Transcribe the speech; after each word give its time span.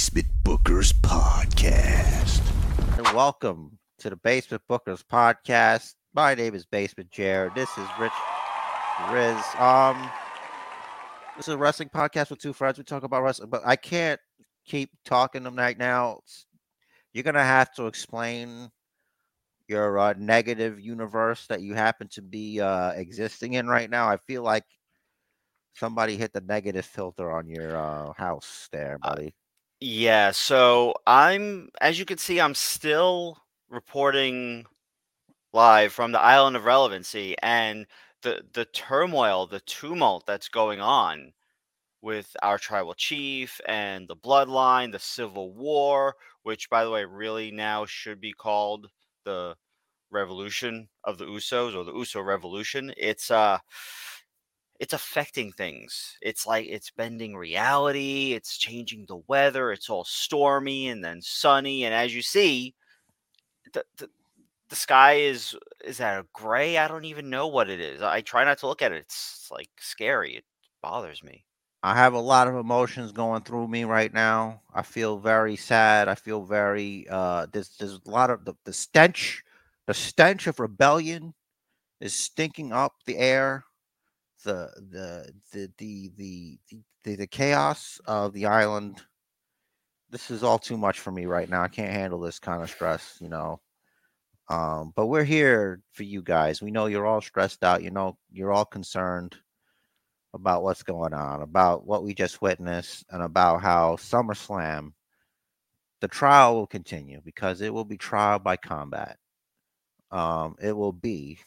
Basement 0.00 0.28
Bookers 0.44 0.94
Podcast. 1.02 2.40
And 2.96 3.06
welcome 3.14 3.78
to 3.98 4.08
the 4.08 4.16
Basement 4.16 4.62
Bookers 4.66 5.04
Podcast. 5.04 5.92
My 6.14 6.34
name 6.34 6.54
is 6.54 6.64
Basement 6.64 7.10
Jared. 7.10 7.54
This 7.54 7.68
is 7.76 7.86
Rich 7.98 8.12
Riz. 9.10 9.36
Um, 9.58 10.10
this 11.36 11.48
is 11.48 11.52
a 11.52 11.58
wrestling 11.58 11.90
podcast 11.90 12.30
with 12.30 12.38
two 12.38 12.54
friends. 12.54 12.78
We 12.78 12.84
talk 12.84 13.02
about 13.02 13.22
wrestling, 13.22 13.50
but 13.50 13.60
I 13.66 13.76
can't 13.76 14.18
keep 14.64 14.88
talking 15.04 15.42
them 15.42 15.54
right 15.54 15.76
now. 15.76 16.20
You're 17.12 17.22
gonna 17.22 17.44
have 17.44 17.74
to 17.74 17.86
explain 17.86 18.70
your 19.68 19.98
uh, 19.98 20.14
negative 20.16 20.80
universe 20.80 21.46
that 21.48 21.60
you 21.60 21.74
happen 21.74 22.08
to 22.12 22.22
be 22.22 22.58
uh, 22.58 22.92
existing 22.92 23.52
in 23.52 23.68
right 23.68 23.90
now. 23.90 24.08
I 24.08 24.16
feel 24.16 24.42
like 24.42 24.64
somebody 25.74 26.16
hit 26.16 26.32
the 26.32 26.40
negative 26.40 26.86
filter 26.86 27.30
on 27.30 27.50
your 27.50 27.76
uh, 27.76 28.14
house 28.14 28.66
there, 28.72 28.96
buddy. 28.98 29.34
Yeah, 29.80 30.30
so 30.32 30.94
I'm, 31.06 31.70
as 31.80 31.98
you 31.98 32.04
can 32.04 32.18
see, 32.18 32.40
I'm 32.40 32.54
still 32.54 33.38
reporting 33.70 34.66
live 35.52 35.92
from 35.92 36.12
the 36.12 36.20
island 36.20 36.56
of 36.56 36.64
relevancy 36.66 37.36
and 37.42 37.86
the 38.22 38.44
the 38.54 38.66
turmoil, 38.66 39.46
the 39.46 39.60
tumult 39.60 40.26
that's 40.26 40.48
going 40.48 40.80
on 40.80 41.32
with 42.02 42.36
our 42.42 42.58
tribal 42.58 42.94
chief 42.94 43.60
and 43.68 44.08
the 44.08 44.16
bloodline, 44.16 44.92
the 44.92 44.98
civil 45.00 45.52
war, 45.54 46.16
which 46.44 46.70
by 46.70 46.84
the 46.84 46.90
way 46.90 47.04
really 47.04 47.50
now 47.52 47.86
should 47.86 48.20
be 48.20 48.32
called 48.34 48.88
the 49.24 49.56
revolution 50.10 50.88
of 51.04 51.18
the 51.18 51.26
Usos 51.26 51.74
or 51.76 51.84
the 51.84 51.94
Uso 51.94 52.20
revolution. 52.22 52.92
It's 52.98 53.30
uh 53.30 53.58
it's 54.80 54.94
affecting 54.94 55.52
things. 55.52 56.16
It's 56.22 56.46
like 56.46 56.66
it's 56.66 56.90
bending 56.90 57.36
reality, 57.36 58.32
it's 58.32 58.56
changing 58.56 59.04
the 59.06 59.20
weather, 59.28 59.72
it's 59.72 59.90
all 59.90 60.04
stormy 60.04 60.88
and 60.88 61.04
then 61.04 61.20
sunny. 61.20 61.84
And 61.84 61.94
as 61.94 62.14
you 62.14 62.22
see, 62.22 62.74
the, 63.74 63.84
the, 63.98 64.08
the 64.70 64.76
sky 64.76 65.16
is 65.16 65.54
is 65.84 65.98
that 65.98 66.18
a 66.18 66.26
gray? 66.32 66.78
I 66.78 66.88
don't 66.88 67.04
even 67.04 67.28
know 67.28 67.46
what 67.46 67.68
it 67.68 67.78
is. 67.78 68.00
I 68.00 68.22
try 68.22 68.42
not 68.44 68.56
to 68.58 68.68
look 68.68 68.80
at 68.80 68.92
it. 68.92 69.02
It's 69.02 69.48
like 69.50 69.68
scary. 69.78 70.36
It 70.36 70.44
bothers 70.82 71.22
me. 71.22 71.44
I 71.82 71.94
have 71.94 72.14
a 72.14 72.20
lot 72.20 72.48
of 72.48 72.56
emotions 72.56 73.12
going 73.12 73.42
through 73.42 73.68
me 73.68 73.84
right 73.84 74.12
now. 74.12 74.62
I 74.74 74.80
feel 74.80 75.18
very 75.18 75.56
sad. 75.56 76.08
I 76.08 76.14
feel 76.14 76.42
very 76.42 77.06
uh 77.10 77.48
there's 77.52 77.76
there's 77.78 78.00
a 78.06 78.10
lot 78.10 78.30
of 78.30 78.46
the, 78.46 78.54
the 78.64 78.72
stench, 78.72 79.42
the 79.86 79.92
stench 79.94 80.46
of 80.46 80.58
rebellion 80.58 81.34
is 82.00 82.14
stinking 82.14 82.72
up 82.72 82.94
the 83.04 83.18
air 83.18 83.64
the 84.44 84.70
the 84.90 85.32
the 85.52 85.72
the 85.78 86.10
the 86.16 86.58
the, 87.04 87.16
the 87.16 87.26
chaos 87.26 88.00
of 88.06 88.32
the 88.32 88.46
island. 88.46 89.00
This 90.10 90.30
is 90.30 90.42
all 90.42 90.58
too 90.58 90.76
much 90.76 91.00
for 91.00 91.12
me 91.12 91.26
right 91.26 91.48
now. 91.48 91.62
I 91.62 91.68
can't 91.68 91.92
handle 91.92 92.20
this 92.20 92.38
kind 92.38 92.62
of 92.62 92.70
stress, 92.70 93.16
you 93.20 93.28
know. 93.28 93.60
Um, 94.48 94.92
but 94.96 95.06
we're 95.06 95.24
here 95.24 95.80
for 95.92 96.02
you 96.02 96.22
guys. 96.22 96.60
We 96.60 96.72
know 96.72 96.86
you're 96.86 97.06
all 97.06 97.20
stressed 97.20 97.62
out. 97.62 97.84
You 97.84 97.90
know, 97.90 98.18
you're 98.32 98.52
all 98.52 98.64
concerned 98.64 99.36
about 100.34 100.62
what's 100.64 100.82
going 100.82 101.14
on, 101.14 101.42
about 101.42 101.86
what 101.86 102.02
we 102.02 102.14
just 102.14 102.42
witnessed, 102.42 103.04
and 103.10 103.22
about 103.22 103.62
how 103.62 103.96
SummerSlam, 103.96 104.92
the 106.00 106.08
trial 106.08 106.56
will 106.56 106.66
continue 106.66 107.20
because 107.24 107.60
it 107.60 107.72
will 107.72 107.84
be 107.84 107.96
trial 107.96 108.40
by 108.40 108.56
combat. 108.56 109.16
Um, 110.10 110.56
it 110.60 110.76
will 110.76 110.92
be 110.92 111.38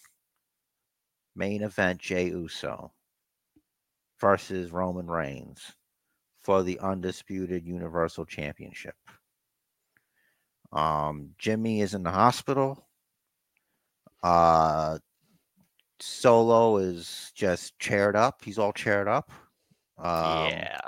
main 1.36 1.64
event 1.64 2.00
Jey 2.00 2.28
Uso 2.28 2.92
versus 4.20 4.72
Roman 4.72 5.08
Reigns 5.08 5.74
for 6.44 6.64
the 6.64 6.80
undisputed 6.80 7.66
Universal 7.66 8.26
Championship. 8.26 8.96
Um, 10.72 11.30
Jimmy 11.38 11.82
is 11.82 11.94
in 11.94 12.04
the 12.04 12.12
hospital. 12.12 12.88
Uh, 14.22 14.98
Solo 16.00 16.78
is 16.78 17.32
just 17.36 17.78
chaired 17.80 18.16
up. 18.16 18.44
He's 18.44 18.58
all 18.58 18.74
chaired 18.74 19.08
up. 19.08 19.32
Um, 19.98 20.50
yeah. 20.50 20.80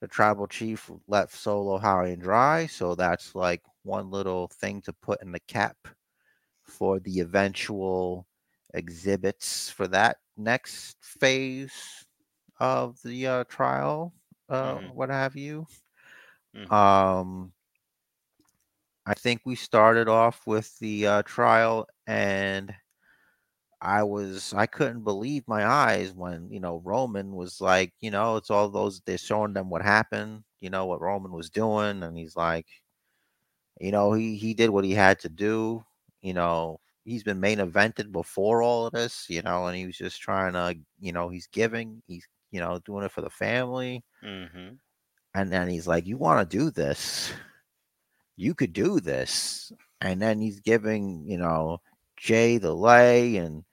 The 0.00 0.08
tribal 0.08 0.46
chief 0.46 0.90
left 1.08 1.34
Solo 1.34 1.78
high 1.78 2.08
and 2.08 2.20
dry, 2.20 2.66
so 2.66 2.94
that's 2.94 3.34
like 3.34 3.62
one 3.82 4.10
little 4.10 4.48
thing 4.48 4.82
to 4.82 4.92
put 4.92 5.22
in 5.22 5.32
the 5.32 5.40
cap 5.40 5.76
for 6.64 7.00
the 7.00 7.20
eventual 7.20 8.26
exhibits 8.74 9.70
for 9.70 9.88
that 9.88 10.18
next 10.36 10.96
phase 11.04 12.06
of 12.60 13.00
the 13.04 13.26
uh, 13.26 13.44
trial, 13.44 14.14
uh, 14.48 14.78
Mhm. 14.78 14.92
what 14.92 15.10
have 15.10 15.36
you. 15.36 15.66
Mhm. 16.54 16.70
Um, 16.70 17.52
I 19.06 19.14
think 19.14 19.42
we 19.44 19.54
started 19.56 20.08
off 20.08 20.46
with 20.46 20.78
the 20.78 21.06
uh, 21.06 21.22
trial, 21.22 21.86
and 22.06 22.74
I 23.80 24.02
was 24.04 24.52
I 24.54 24.66
couldn't 24.66 25.04
believe 25.04 25.46
my 25.46 25.66
eyes 25.66 26.12
when 26.12 26.50
you 26.50 26.60
know 26.60 26.78
Roman 26.84 27.34
was 27.34 27.60
like, 27.60 27.92
you 28.00 28.10
know, 28.10 28.36
it's 28.36 28.50
all 28.50 28.68
those 28.68 29.00
they're 29.02 29.18
showing 29.18 29.52
them 29.54 29.68
what 29.70 29.82
happened, 29.82 30.44
you 30.60 30.70
know, 30.70 30.86
what 30.86 31.00
Roman 31.00 31.32
was 31.32 31.50
doing, 31.50 32.02
and 32.02 32.16
he's 32.16 32.36
like, 32.36 32.66
you 33.80 33.90
know, 33.92 34.12
he 34.12 34.36
he 34.36 34.54
did 34.54 34.70
what 34.70 34.84
he 34.84 34.92
had 34.92 35.18
to 35.20 35.28
do, 35.28 35.84
you 36.22 36.34
know. 36.34 36.80
He's 37.06 37.24
been 37.24 37.40
main 37.40 37.58
evented 37.60 38.12
before 38.12 38.62
all 38.62 38.86
of 38.86 38.92
this, 38.94 39.26
you 39.30 39.42
know, 39.42 39.66
and 39.68 39.76
he 39.76 39.86
was 39.86 39.98
just 39.98 40.20
trying 40.22 40.54
to, 40.54 40.76
you 41.00 41.12
know, 41.12 41.30
he's 41.30 41.48
giving, 41.48 42.02
he's, 42.08 42.28
you 42.52 42.60
know, 42.60 42.80
doing 42.86 43.04
it 43.04 43.12
for 43.12 43.22
the 43.22 43.30
family. 43.30 44.04
hmm 44.22 44.78
And 45.34 45.52
then 45.52 45.68
he's 45.68 45.88
like, 45.88 46.06
You 46.06 46.18
want 46.18 46.48
to 46.50 46.58
do 46.58 46.70
this? 46.70 47.32
You 48.36 48.54
could 48.54 48.72
do 48.72 49.00
this. 49.00 49.72
And 50.00 50.20
then 50.22 50.40
he's 50.40 50.60
giving, 50.60 51.24
you 51.26 51.38
know, 51.38 51.80
Jey 52.16 52.58
the 52.58 52.74
lay 52.74 53.36
and 53.36 53.64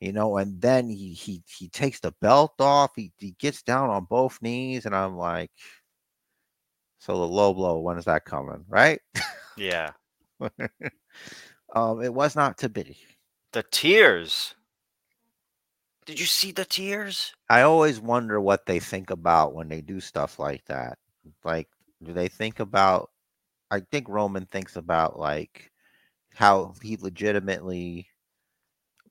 you 0.00 0.12
know, 0.12 0.36
and 0.38 0.60
then 0.60 0.88
he 0.90 1.12
he 1.14 1.42
he 1.46 1.68
takes 1.68 2.00
the 2.00 2.12
belt 2.20 2.54
off, 2.60 2.92
he, 2.96 3.12
he 3.18 3.32
gets 3.38 3.62
down 3.62 3.90
on 3.90 4.04
both 4.06 4.42
knees, 4.42 4.86
and 4.86 4.94
I'm 4.96 5.16
like, 5.16 5.50
So 6.98 7.18
the 7.18 7.26
low 7.28 7.52
blow, 7.54 7.80
when 7.80 7.98
is 7.98 8.04
that 8.06 8.24
coming? 8.24 8.64
Right? 8.68 9.00
Yeah. 9.56 9.92
um, 11.72 12.02
it 12.02 12.12
was 12.12 12.36
not 12.36 12.58
to 12.58 12.68
be. 12.68 12.98
The 13.52 13.62
tears. 13.62 14.54
Did 16.04 16.18
you 16.18 16.26
see 16.26 16.52
the 16.52 16.64
tears? 16.64 17.32
I 17.48 17.62
always 17.62 18.00
wonder 18.00 18.40
what 18.40 18.66
they 18.66 18.80
think 18.80 19.10
about 19.10 19.54
when 19.54 19.68
they 19.68 19.80
do 19.80 20.00
stuff 20.00 20.38
like 20.38 20.64
that. 20.66 20.98
Like, 21.44 21.68
do 22.02 22.12
they 22.12 22.28
think 22.28 22.60
about? 22.60 23.10
I 23.70 23.80
think 23.80 24.08
Roman 24.08 24.46
thinks 24.46 24.76
about 24.76 25.18
like 25.18 25.70
how 26.34 26.74
he 26.82 26.96
legitimately 26.96 28.08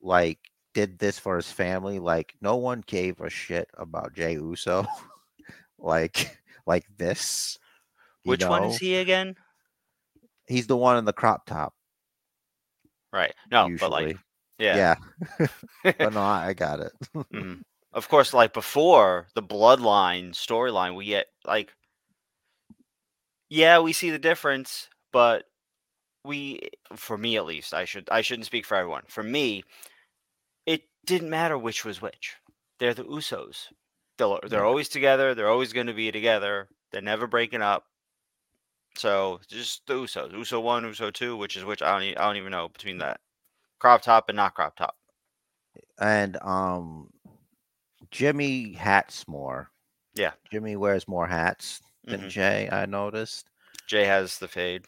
like 0.00 0.38
did 0.74 0.98
this 0.98 1.18
for 1.18 1.36
his 1.36 1.50
family. 1.50 1.98
Like, 1.98 2.34
no 2.40 2.56
one 2.56 2.84
gave 2.86 3.20
a 3.20 3.30
shit 3.30 3.68
about 3.76 4.14
Jey 4.14 4.34
Uso, 4.34 4.86
like 5.78 6.38
like 6.66 6.84
this. 6.96 7.58
Which 8.24 8.44
one 8.44 8.64
is 8.64 8.78
he 8.78 8.96
again? 8.96 9.34
He's 10.46 10.66
the 10.66 10.76
one 10.76 10.98
in 10.98 11.06
the 11.06 11.12
crop 11.12 11.46
top. 11.46 11.74
Right. 13.12 13.34
No, 13.50 13.66
usually, 13.66 13.78
but 13.78 13.90
like, 13.90 14.16
yeah. 14.58 14.96
yeah. 15.38 15.46
but 15.98 16.12
no, 16.14 16.20
I, 16.20 16.52
got 16.54 16.80
it. 16.80 16.92
Mhm. 17.14 17.62
Of 17.92 18.08
course, 18.08 18.32
like 18.32 18.54
before 18.54 19.28
the 19.34 19.42
bloodline 19.42 20.30
storyline, 20.30 20.96
we 20.96 21.06
get 21.06 21.26
like, 21.46 21.72
yeah, 23.50 23.80
we 23.80 23.92
see 23.92 24.10
the 24.10 24.18
difference, 24.18 24.88
but 25.12 25.44
we, 26.24 26.60
for 26.96 27.18
me 27.18 27.36
at 27.36 27.44
least, 27.44 27.74
I 27.74 27.84
should, 27.84 28.08
I 28.10 28.22
shouldn't 28.22 28.46
speak 28.46 28.64
for 28.64 28.76
everyone. 28.76 29.02
For 29.08 29.22
me, 29.22 29.64
it 30.64 30.82
didn't 31.04 31.28
matter 31.28 31.58
which 31.58 31.84
was 31.84 32.00
which. 32.00 32.36
They're 32.78 32.94
the 32.94 33.04
Usos. 33.04 33.66
They're, 34.16 34.38
they're 34.48 34.64
always 34.64 34.88
together. 34.88 35.34
They're 35.34 35.50
always 35.50 35.72
going 35.72 35.88
to 35.88 35.92
be 35.94 36.10
together. 36.12 36.68
They're 36.92 37.02
never 37.02 37.26
breaking 37.26 37.62
up. 37.62 37.84
So 38.96 39.40
just 39.48 39.86
the 39.86 39.94
Usos, 39.94 40.32
Uso 40.32 40.60
one, 40.60 40.84
Uso 40.84 41.10
two, 41.10 41.36
which 41.36 41.56
is 41.56 41.64
which 41.64 41.82
I 41.82 41.92
don't, 41.92 42.02
e- 42.02 42.16
I 42.16 42.24
don't 42.26 42.36
even 42.36 42.52
know 42.52 42.68
between 42.68 42.98
that 42.98 43.20
crop 43.78 44.02
top 44.02 44.28
and 44.28 44.36
not 44.36 44.54
crop 44.54 44.76
top. 44.76 44.96
and 45.98 46.36
um 46.42 47.10
Jimmy 48.10 48.72
hats 48.72 49.26
more. 49.26 49.70
Yeah. 50.14 50.32
Jimmy 50.50 50.76
wears 50.76 51.08
more 51.08 51.26
hats 51.26 51.80
than 52.04 52.22
Mhm. 52.22 52.28
Jey, 52.28 52.68
I 52.70 52.84
noticed. 52.86 53.48
Jey 53.86 54.04
has 54.04 54.38
the 54.38 54.48
fade. 54.48 54.86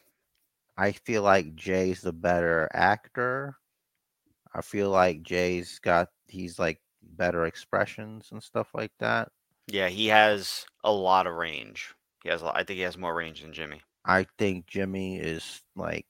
I 0.77 0.93
feel 0.93 1.23
like 1.23 1.55
Jey's 1.55 2.01
the 2.03 2.13
better 2.13 2.69
actor. 2.75 3.57
I 4.55 4.61
feel 4.61 4.91
like 4.91 5.23
Jey's 5.23 5.79
got 5.79 6.09
he's 6.29 6.59
like 6.59 6.81
better 7.03 7.47
expressions 7.47 8.31
and 8.33 8.43
stuff 8.43 8.69
like 8.75 8.93
that. 8.99 9.31
Yeah, 9.67 9.89
he 9.89 10.09
has 10.09 10.67
a 10.85 10.93
lot 10.93 11.27
of 11.27 11.35
range. 11.35 11.95
He 12.23 12.29
has, 12.31 12.43
a 12.43 12.47
lot, 12.47 12.57
I 12.57 12.65
think 12.65 12.77
he 12.77 12.83
has 12.83 12.97
more 12.99 13.15
range 13.15 13.41
than 13.43 13.53
Jimmy. 13.53 13.83
I 14.05 14.25
think 14.39 14.67
Jimmy 14.67 15.19
is 15.19 15.63
like 15.77 16.07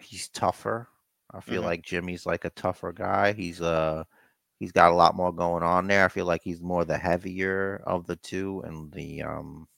he's 0.00 0.28
tougher. 0.30 0.88
I 1.32 1.40
feel 1.40 1.62
Mhm. 1.62 1.64
like 1.64 1.82
Jimmy's 1.84 2.26
like 2.26 2.44
a 2.44 2.50
tougher 2.50 2.92
guy. 2.92 3.32
He's 3.32 3.60
uh 3.62 4.04
he's 4.60 4.72
got 4.72 4.92
a 4.92 4.96
lot 4.96 5.16
more 5.16 5.32
going 5.34 5.62
on 5.64 5.88
there. 5.88 6.04
I 6.06 6.08
feel 6.08 6.26
like 6.26 6.42
he's 6.44 6.62
more 6.62 6.84
the 6.86 6.98
heavier 6.98 7.82
of 7.86 8.06
the 8.06 8.16
two 8.16 8.62
and 8.62 8.92
the 8.92 9.22
um 9.24 9.68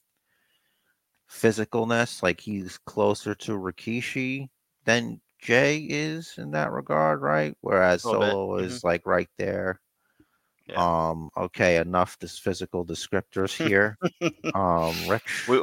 physicalness. 1.29 2.23
Like 2.23 2.39
he's 2.41 2.77
closer 2.79 3.35
to 3.35 3.51
Rikishi 3.53 4.49
than 4.85 5.21
Jey 5.39 5.79
is 5.89 6.37
in 6.37 6.51
that 6.51 6.71
regard, 6.71 7.21
right? 7.21 7.55
Whereas 7.61 8.03
Little 8.03 8.15
bit, 8.15 8.37
Solo 8.37 8.57
is 8.57 8.83
like 8.83 9.05
right 9.05 9.29
there. 9.37 9.81
Yeah. 10.67 11.09
Um, 11.09 11.29
okay, 11.37 11.77
enough 11.77 12.17
this 12.19 12.39
physical 12.39 12.85
descriptors 12.85 13.55
here. 13.55 13.97
um, 14.55 14.95
Rich. 15.07 15.47
We, 15.47 15.61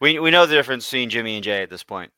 we 0.00 0.18
we 0.18 0.30
know 0.30 0.46
the 0.46 0.54
difference 0.54 0.86
between 0.86 1.10
Jimmy 1.10 1.36
and 1.36 1.44
Jey 1.44 1.62
at 1.62 1.70
this 1.70 1.84
point. 1.84 2.12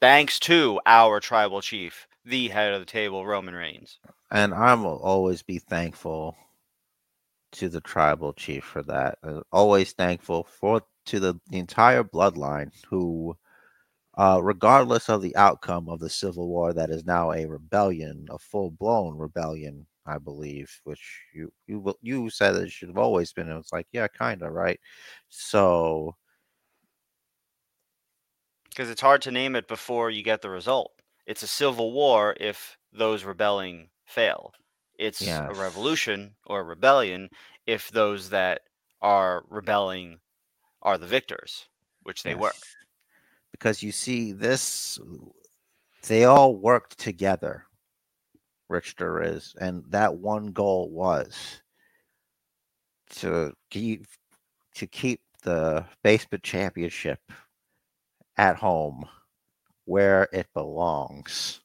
Thanks 0.00 0.38
to 0.40 0.80
our 0.84 1.20
tribal 1.20 1.62
chief, 1.62 2.06
the 2.24 2.48
head 2.48 2.74
of 2.74 2.80
the 2.80 2.86
table, 2.86 3.24
Roman 3.24 3.54
Reigns. 3.54 3.98
and 4.30 4.52
I 4.52 4.74
will 4.74 4.98
always 4.98 5.42
be 5.42 5.58
thankful 5.58 6.36
to 7.52 7.68
the 7.68 7.80
tribal 7.80 8.32
chief 8.34 8.64
for 8.64 8.82
that. 8.82 9.18
Uh, 9.22 9.40
always 9.52 9.92
thankful 9.92 10.44
for 10.44 10.82
to 11.06 11.20
the, 11.20 11.40
the 11.48 11.58
entire 11.58 12.02
bloodline 12.04 12.70
who, 12.88 13.36
uh, 14.18 14.40
regardless 14.42 15.08
of 15.08 15.22
the 15.22 15.34
outcome 15.36 15.88
of 15.88 16.00
the 16.00 16.10
civil 16.10 16.48
war 16.48 16.72
that 16.72 16.90
is 16.90 17.04
now 17.04 17.32
a 17.32 17.46
rebellion, 17.46 18.26
a 18.30 18.38
full 18.38 18.70
blown 18.70 19.16
rebellion, 19.16 19.86
I 20.06 20.18
believe, 20.18 20.80
which 20.84 21.22
you 21.34 21.52
you 21.66 21.80
will- 21.80 21.98
you 22.02 22.30
said 22.30 22.56
it 22.56 22.70
should 22.72 22.88
have 22.88 22.98
always 22.98 23.32
been. 23.32 23.48
It 23.50 23.56
was 23.56 23.72
like, 23.72 23.88
yeah, 23.92 24.08
kind 24.08 24.42
of 24.42 24.52
right. 24.52 24.80
So 25.28 26.16
Because 28.68 28.90
it's 28.90 29.00
hard 29.00 29.22
to 29.22 29.30
name 29.30 29.56
it 29.56 29.66
before 29.68 30.10
you 30.10 30.22
get 30.22 30.42
the 30.42 30.50
result. 30.50 31.00
It's 31.26 31.42
a 31.42 31.46
civil 31.46 31.92
war 31.92 32.36
if 32.38 32.76
those 32.92 33.24
rebelling 33.24 33.90
fail. 34.04 34.52
It's 34.98 35.40
a 35.48 35.54
revolution 35.54 36.36
or 36.46 36.60
a 36.60 36.64
rebellion 36.64 37.30
if 37.66 37.90
those 37.90 38.28
that 38.30 38.62
are 39.00 39.44
rebelling 39.48 40.20
are 40.82 40.98
the 40.98 41.06
victors, 41.06 41.68
which 42.02 42.24
they 42.24 42.34
were. 42.34 42.54
Because 43.52 43.82
you 43.82 43.92
see, 43.92 44.32
this 44.32 44.98
they 46.02 46.24
all 46.24 46.56
worked 46.56 46.98
together. 46.98 47.66
Richter 48.74 49.22
is, 49.22 49.54
and 49.60 49.84
that 49.90 50.16
one 50.16 50.48
goal 50.48 50.90
was 50.90 51.62
to 53.10 53.54
keep 53.70 54.06
to 54.76 54.86
keep 54.86 55.20
the 55.42 55.86
basement 56.02 56.42
championship 56.44 57.20
at 58.36 58.56
home 58.56 59.06
where 59.86 60.28
it 60.32 60.48
belongs. 60.54 61.60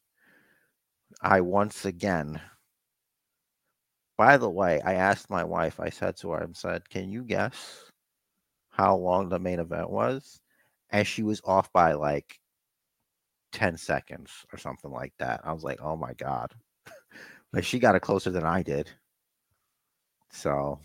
I 1.22 1.42
once 1.42 1.86
again 1.86 2.42
by 4.18 4.38
the 4.38 4.50
way, 4.50 4.82
I 4.82 4.96
asked 4.96 5.30
my 5.30 5.44
wife, 5.46 5.80
I 5.80 5.90
said 5.90 6.18
to 6.18 6.32
her, 6.32 6.44
I 6.44 6.48
said, 6.54 6.90
Can 6.90 7.10
you 7.12 7.24
guess 7.24 7.92
how 8.72 8.96
long 8.98 9.30
the 9.30 9.40
main 9.40 9.60
event 9.60 9.90
was? 9.92 10.42
And 10.92 11.08
she 11.08 11.24
was 11.24 11.42
off 11.46 11.72
by 11.74 11.94
like 11.94 12.40
10 13.54 13.78
seconds 13.78 14.32
or 14.54 14.60
something 14.60 14.92
like 14.92 15.14
that. 15.20 15.42
I 15.46 15.54
was 15.54 15.64
like, 15.64 15.82
oh 15.82 15.96
my 15.98 16.14
God. 16.14 16.54
Like 17.54 17.64
she 17.64 17.80
got 17.80 17.96
it 17.96 18.02
closer 18.02 18.30
than 18.32 18.44
I 18.46 18.64
did. 18.64 18.90
So, 20.32 20.80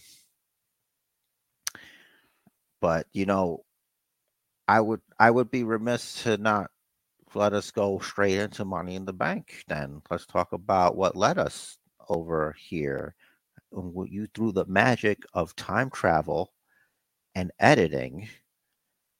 but 2.81 3.07
you 3.13 3.27
know, 3.27 3.65
I 4.69 4.81
would 4.81 5.01
I 5.19 5.31
would 5.31 5.51
be 5.51 5.65
remiss 5.65 6.23
to 6.25 6.37
not 6.39 6.71
let 7.35 7.53
us 7.53 7.71
go 7.71 7.99
straight 7.99 8.39
into 8.39 8.65
money 8.65 8.95
in 8.95 9.05
the 9.05 9.13
bank 9.13 9.65
then. 9.69 10.03
Let's 10.11 10.27
talk 10.27 10.53
about 10.53 10.97
what 10.97 11.17
led 11.17 11.39
us 11.39 11.79
over 12.09 12.55
here. 12.59 13.15
You 13.73 14.27
through 14.35 14.53
the 14.53 14.67
magic 14.67 15.25
of 15.35 15.57
time 15.57 15.91
travel 15.91 16.53
and 17.35 17.53
editing, 17.59 18.29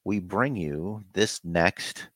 we 0.05 0.19
bring 0.19 0.55
you 0.55 1.03
this 1.13 1.43
next 1.43 2.09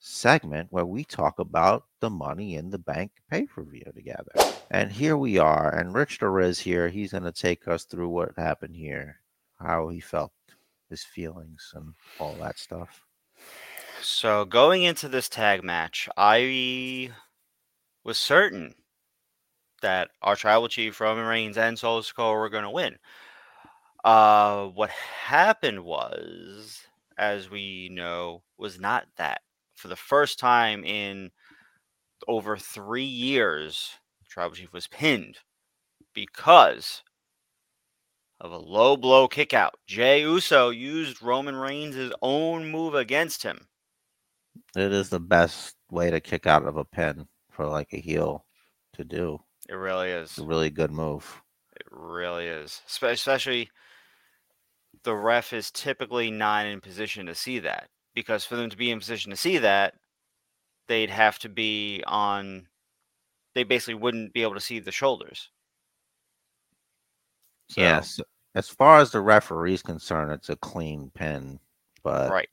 segment 0.00 0.68
where 0.72 0.86
we 0.86 1.04
talk 1.04 1.38
about 1.38 1.85
the 2.00 2.10
money 2.10 2.56
in 2.56 2.70
the 2.70 2.78
bank 2.78 3.12
pay 3.30 3.46
per 3.46 3.62
view 3.62 3.90
together. 3.94 4.32
And 4.70 4.90
here 4.90 5.16
we 5.16 5.38
are, 5.38 5.74
and 5.74 5.94
Rich 5.94 6.20
is 6.22 6.60
here. 6.60 6.88
He's 6.88 7.12
going 7.12 7.24
to 7.24 7.32
take 7.32 7.68
us 7.68 7.84
through 7.84 8.08
what 8.08 8.32
happened 8.36 8.76
here, 8.76 9.20
how 9.58 9.88
he 9.88 10.00
felt, 10.00 10.32
his 10.90 11.04
feelings, 11.04 11.72
and 11.74 11.94
all 12.18 12.34
that 12.40 12.58
stuff. 12.58 13.02
So 14.02 14.44
going 14.44 14.82
into 14.82 15.08
this 15.08 15.28
tag 15.28 15.64
match, 15.64 16.08
I 16.16 17.10
was 18.04 18.18
certain 18.18 18.74
that 19.82 20.10
our 20.22 20.36
tribal 20.36 20.68
chief 20.68 21.00
Roman 21.00 21.26
Reigns 21.26 21.56
and 21.56 21.78
Solo 21.78 22.00
Sikoa 22.00 22.34
were 22.34 22.48
going 22.48 22.64
to 22.64 22.70
win. 22.70 22.96
Uh, 24.04 24.66
what 24.66 24.90
happened 24.90 25.84
was, 25.84 26.82
as 27.18 27.50
we 27.50 27.88
know, 27.92 28.42
was 28.58 28.78
not 28.78 29.06
that. 29.16 29.40
For 29.74 29.88
the 29.88 29.96
first 29.96 30.38
time 30.38 30.84
in 30.84 31.30
over 32.26 32.56
three 32.56 33.04
years, 33.04 33.92
the 34.20 34.26
tribal 34.28 34.56
chief 34.56 34.72
was 34.72 34.86
pinned 34.86 35.38
because 36.14 37.02
of 38.40 38.52
a 38.52 38.58
low 38.58 38.96
blow 38.96 39.28
kick 39.28 39.54
out. 39.54 39.74
Jey 39.86 40.20
Uso 40.22 40.70
used 40.70 41.22
Roman 41.22 41.56
Reigns' 41.56 42.12
own 42.22 42.70
move 42.70 42.94
against 42.94 43.42
him. 43.42 43.68
It 44.74 44.92
is 44.92 45.08
the 45.08 45.20
best 45.20 45.76
way 45.90 46.10
to 46.10 46.20
kick 46.20 46.46
out 46.46 46.64
of 46.64 46.76
a 46.76 46.84
pin 46.84 47.26
for 47.50 47.66
like 47.66 47.92
a 47.92 47.98
heel 47.98 48.44
to 48.94 49.04
do. 49.04 49.38
It 49.68 49.74
really 49.74 50.10
is. 50.10 50.30
It's 50.30 50.38
a 50.38 50.44
really 50.44 50.70
good 50.70 50.90
move. 50.90 51.42
It 51.76 51.86
really 51.90 52.46
is. 52.46 52.82
Especially 52.86 53.70
the 55.02 55.14
ref 55.14 55.52
is 55.52 55.70
typically 55.70 56.30
not 56.30 56.66
in 56.66 56.80
position 56.80 57.26
to 57.26 57.34
see 57.34 57.58
that 57.60 57.88
because 58.14 58.44
for 58.44 58.56
them 58.56 58.70
to 58.70 58.76
be 58.76 58.90
in 58.90 58.98
position 58.98 59.30
to 59.30 59.36
see 59.36 59.58
that, 59.58 59.94
they'd 60.88 61.10
have 61.10 61.38
to 61.40 61.48
be 61.48 62.02
on. 62.06 62.68
They 63.54 63.64
basically 63.64 63.94
wouldn't 63.94 64.32
be 64.32 64.42
able 64.42 64.54
to 64.54 64.60
see 64.60 64.78
the 64.80 64.92
shoulders. 64.92 65.50
So, 67.68 67.80
Yes. 67.82 68.20
As 68.54 68.68
far 68.68 69.00
as 69.00 69.10
the 69.12 69.20
referee's 69.20 69.82
concerned, 69.82 70.32
it's 70.32 70.48
a 70.48 70.56
clean 70.56 71.10
pin, 71.14 71.60
but 72.02 72.30
Right. 72.30 72.48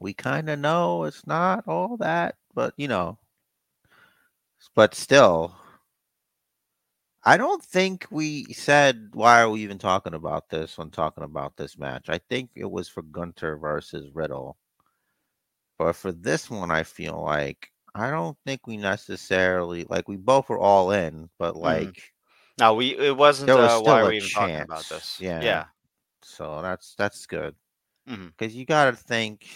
we 0.00 0.14
kind 0.14 0.48
of 0.48 0.58
know 0.58 1.04
it's 1.04 1.26
not 1.26 1.68
all 1.68 1.96
that, 1.98 2.36
but 2.54 2.72
you 2.78 2.88
know, 2.88 3.18
but 4.74 4.94
still, 4.94 5.54
I 7.24 7.36
don't 7.36 7.62
think 7.64 8.06
we 8.10 8.52
said 8.52 9.10
why 9.12 9.42
are 9.42 9.50
we 9.50 9.60
even 9.62 9.78
talking 9.78 10.14
about 10.14 10.48
this 10.48 10.78
when 10.78 10.90
talking 10.90 11.24
about 11.24 11.56
this 11.56 11.78
match. 11.78 12.08
I 12.08 12.18
think 12.18 12.50
it 12.54 12.70
was 12.70 12.88
for 12.88 13.02
Gunther 13.02 13.56
versus 13.58 14.10
Riddle, 14.14 14.56
but 15.78 15.94
for 15.94 16.12
this 16.12 16.50
one, 16.50 16.70
I 16.70 16.82
feel 16.82 17.20
like 17.22 17.70
I 17.94 18.10
don't 18.10 18.36
think 18.46 18.66
we 18.66 18.76
necessarily 18.76 19.84
like 19.84 20.08
we 20.08 20.16
both 20.16 20.48
were 20.48 20.58
all 20.58 20.92
in, 20.92 21.28
but 21.38 21.56
like 21.56 22.12
No, 22.58 22.74
we 22.74 22.96
it 22.98 23.16
wasn't. 23.16 23.46
There 23.48 23.56
was 23.56 23.72
uh, 23.72 23.78
still 23.78 23.84
why 23.84 24.04
a 24.04 24.08
we 24.08 24.16
even 24.16 24.28
talking 24.30 24.62
about 24.62 24.84
chance, 24.84 24.88
this? 24.88 25.20
yeah. 25.20 25.42
Yeah. 25.42 25.64
so 26.22 26.62
that's 26.62 26.94
that's 26.96 27.26
good. 27.26 27.54
Because 28.06 28.54
you 28.54 28.64
got 28.64 28.86
to 28.90 28.96
think 28.96 29.46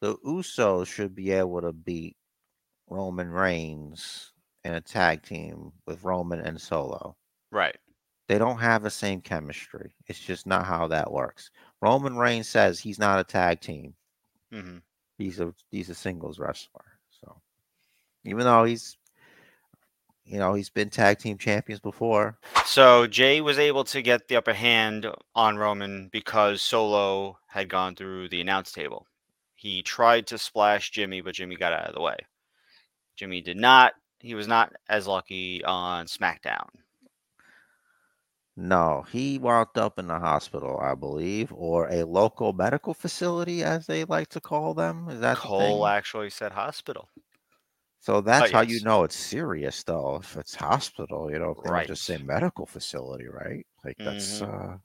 the 0.00 0.16
Usos 0.18 0.86
should 0.86 1.14
be 1.14 1.30
able 1.32 1.60
to 1.60 1.72
beat 1.72 2.16
Roman 2.88 3.30
Reigns 3.30 4.32
in 4.64 4.74
a 4.74 4.80
tag 4.80 5.22
team 5.22 5.72
with 5.86 6.04
Roman 6.04 6.40
and 6.40 6.60
Solo. 6.60 7.16
Right. 7.50 7.76
They 8.28 8.38
don't 8.38 8.58
have 8.58 8.82
the 8.82 8.90
same 8.90 9.20
chemistry. 9.22 9.94
It's 10.06 10.18
just 10.20 10.46
not 10.46 10.66
how 10.66 10.86
that 10.88 11.10
works. 11.10 11.50
Roman 11.80 12.16
Reigns 12.16 12.48
says 12.48 12.78
he's 12.80 12.98
not 12.98 13.18
a 13.20 13.24
tag 13.24 13.60
team. 13.60 13.94
Hmm 14.54 14.78
He's 15.18 15.40
a 15.40 15.54
he's 15.70 15.90
a 15.90 15.94
singles 15.94 16.38
wrestler. 16.38 16.84
So 17.20 17.36
even 18.24 18.44
though 18.44 18.64
he's 18.64 18.96
you 20.24 20.38
know 20.38 20.54
he's 20.54 20.70
been 20.70 20.90
tag 20.90 21.18
team 21.18 21.38
champions 21.38 21.80
before, 21.80 22.38
So 22.66 23.06
Jey 23.06 23.40
was 23.40 23.58
able 23.58 23.84
to 23.84 24.02
get 24.02 24.26
the 24.26 24.36
upper 24.36 24.54
hand 24.54 25.06
on 25.34 25.56
Roman 25.56 26.08
because 26.12 26.62
Solo 26.62 27.38
had 27.46 27.68
gone 27.68 27.94
through 27.94 28.28
the 28.28 28.40
announce 28.40 28.72
table. 28.72 29.06
He 29.54 29.82
tried 29.82 30.26
to 30.28 30.38
splash 30.38 30.90
Jimmy, 30.90 31.20
but 31.20 31.34
Jimmy 31.34 31.56
got 31.56 31.72
out 31.72 31.88
of 31.88 31.94
the 31.94 32.00
way. 32.00 32.16
Jimmy 33.16 33.40
did 33.40 33.56
not. 33.56 33.94
He 34.18 34.34
was 34.34 34.48
not 34.48 34.72
as 34.88 35.06
lucky 35.06 35.62
on 35.64 36.06
SmackDown. 36.06 36.68
No, 38.56 39.02
he 39.02 39.38
wound 39.38 39.78
up 39.78 39.96
in 39.96 40.08
the 40.08 40.18
hospital, 40.18 40.80
I 40.80 40.96
believe, 40.96 41.52
or 41.52 41.88
a 41.88 42.02
local 42.02 42.52
medical 42.52 42.92
facility, 42.92 43.62
as 43.62 43.86
they 43.86 44.04
like 44.04 44.26
to 44.30 44.40
call 44.40 44.74
them. 44.74 45.08
Is 45.08 45.20
that 45.20 45.42
the 45.42 45.48
Cole 45.48 45.86
thing? 45.86 45.94
actually 45.96 46.30
said 46.30 46.52
hospital. 46.52 47.10
So 48.00 48.20
that's 48.20 48.50
how 48.50 48.60
you 48.60 48.80
know 48.80 49.02
it's 49.04 49.16
serious, 49.16 49.82
though. 49.82 50.16
If 50.16 50.36
it's 50.36 50.54
hospital, 50.54 51.30
you 51.30 51.38
know, 51.38 51.54
they 51.62 51.70
don't 51.70 51.86
just 51.86 52.04
say 52.04 52.18
medical 52.18 52.66
facility, 52.66 53.26
right? 53.28 53.66
Like 53.84 53.98
that's 54.04 54.42
uh, 54.42 54.78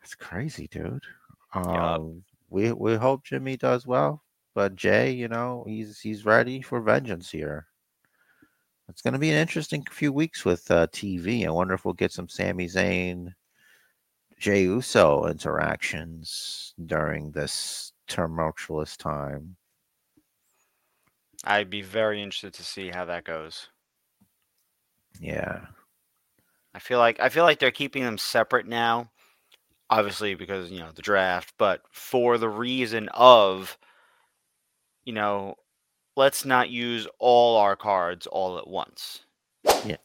that's 0.00 0.14
crazy, 0.14 0.68
dude. 0.68 1.04
Um, 1.54 2.24
we 2.48 2.72
we 2.72 2.94
hope 2.96 3.24
Jimmy 3.24 3.56
does 3.56 3.86
well, 3.86 4.22
but 4.54 4.74
Jey, 4.76 5.12
you 5.12 5.28
know, 5.28 5.64
he's 5.66 6.00
he's 6.00 6.24
ready 6.24 6.62
for 6.62 6.80
vengeance 6.80 7.30
here. 7.30 7.66
It's 8.92 9.00
going 9.00 9.14
to 9.14 9.18
be 9.18 9.30
an 9.30 9.38
interesting 9.38 9.86
few 9.90 10.12
weeks 10.12 10.44
with 10.44 10.70
uh, 10.70 10.86
TV. 10.88 11.46
I 11.46 11.50
wonder 11.50 11.72
if 11.72 11.86
we'll 11.86 11.94
get 11.94 12.12
some 12.12 12.28
Sami 12.28 12.68
Zayn, 12.68 13.32
Jey 14.38 14.64
Uso 14.64 15.24
interactions 15.28 16.74
during 16.84 17.30
this 17.30 17.94
tumultuous 18.06 18.98
time. 18.98 19.56
I'd 21.44 21.70
be 21.70 21.80
very 21.80 22.22
interested 22.22 22.52
to 22.52 22.62
see 22.62 22.90
how 22.90 23.06
that 23.06 23.24
goes. 23.24 23.70
Yeah. 25.18 25.60
I 26.74 26.78
feel 26.78 26.98
like 26.98 27.18
I 27.18 27.30
feel 27.30 27.44
like 27.44 27.60
they're 27.60 27.70
keeping 27.70 28.04
them 28.04 28.18
separate 28.18 28.66
now. 28.66 29.10
Obviously 29.88 30.34
because, 30.34 30.70
you 30.70 30.80
know, 30.80 30.92
the 30.94 31.00
draft, 31.00 31.54
but 31.56 31.80
for 31.92 32.36
the 32.36 32.48
reason 32.48 33.08
of 33.14 33.78
you 35.04 35.14
know, 35.14 35.56
let's 36.16 36.44
not 36.44 36.70
use 36.70 37.06
all 37.18 37.56
our 37.56 37.76
cards 37.76 38.26
all 38.26 38.58
at 38.58 38.68
once. 38.68 39.20
Yeah. 39.84 39.96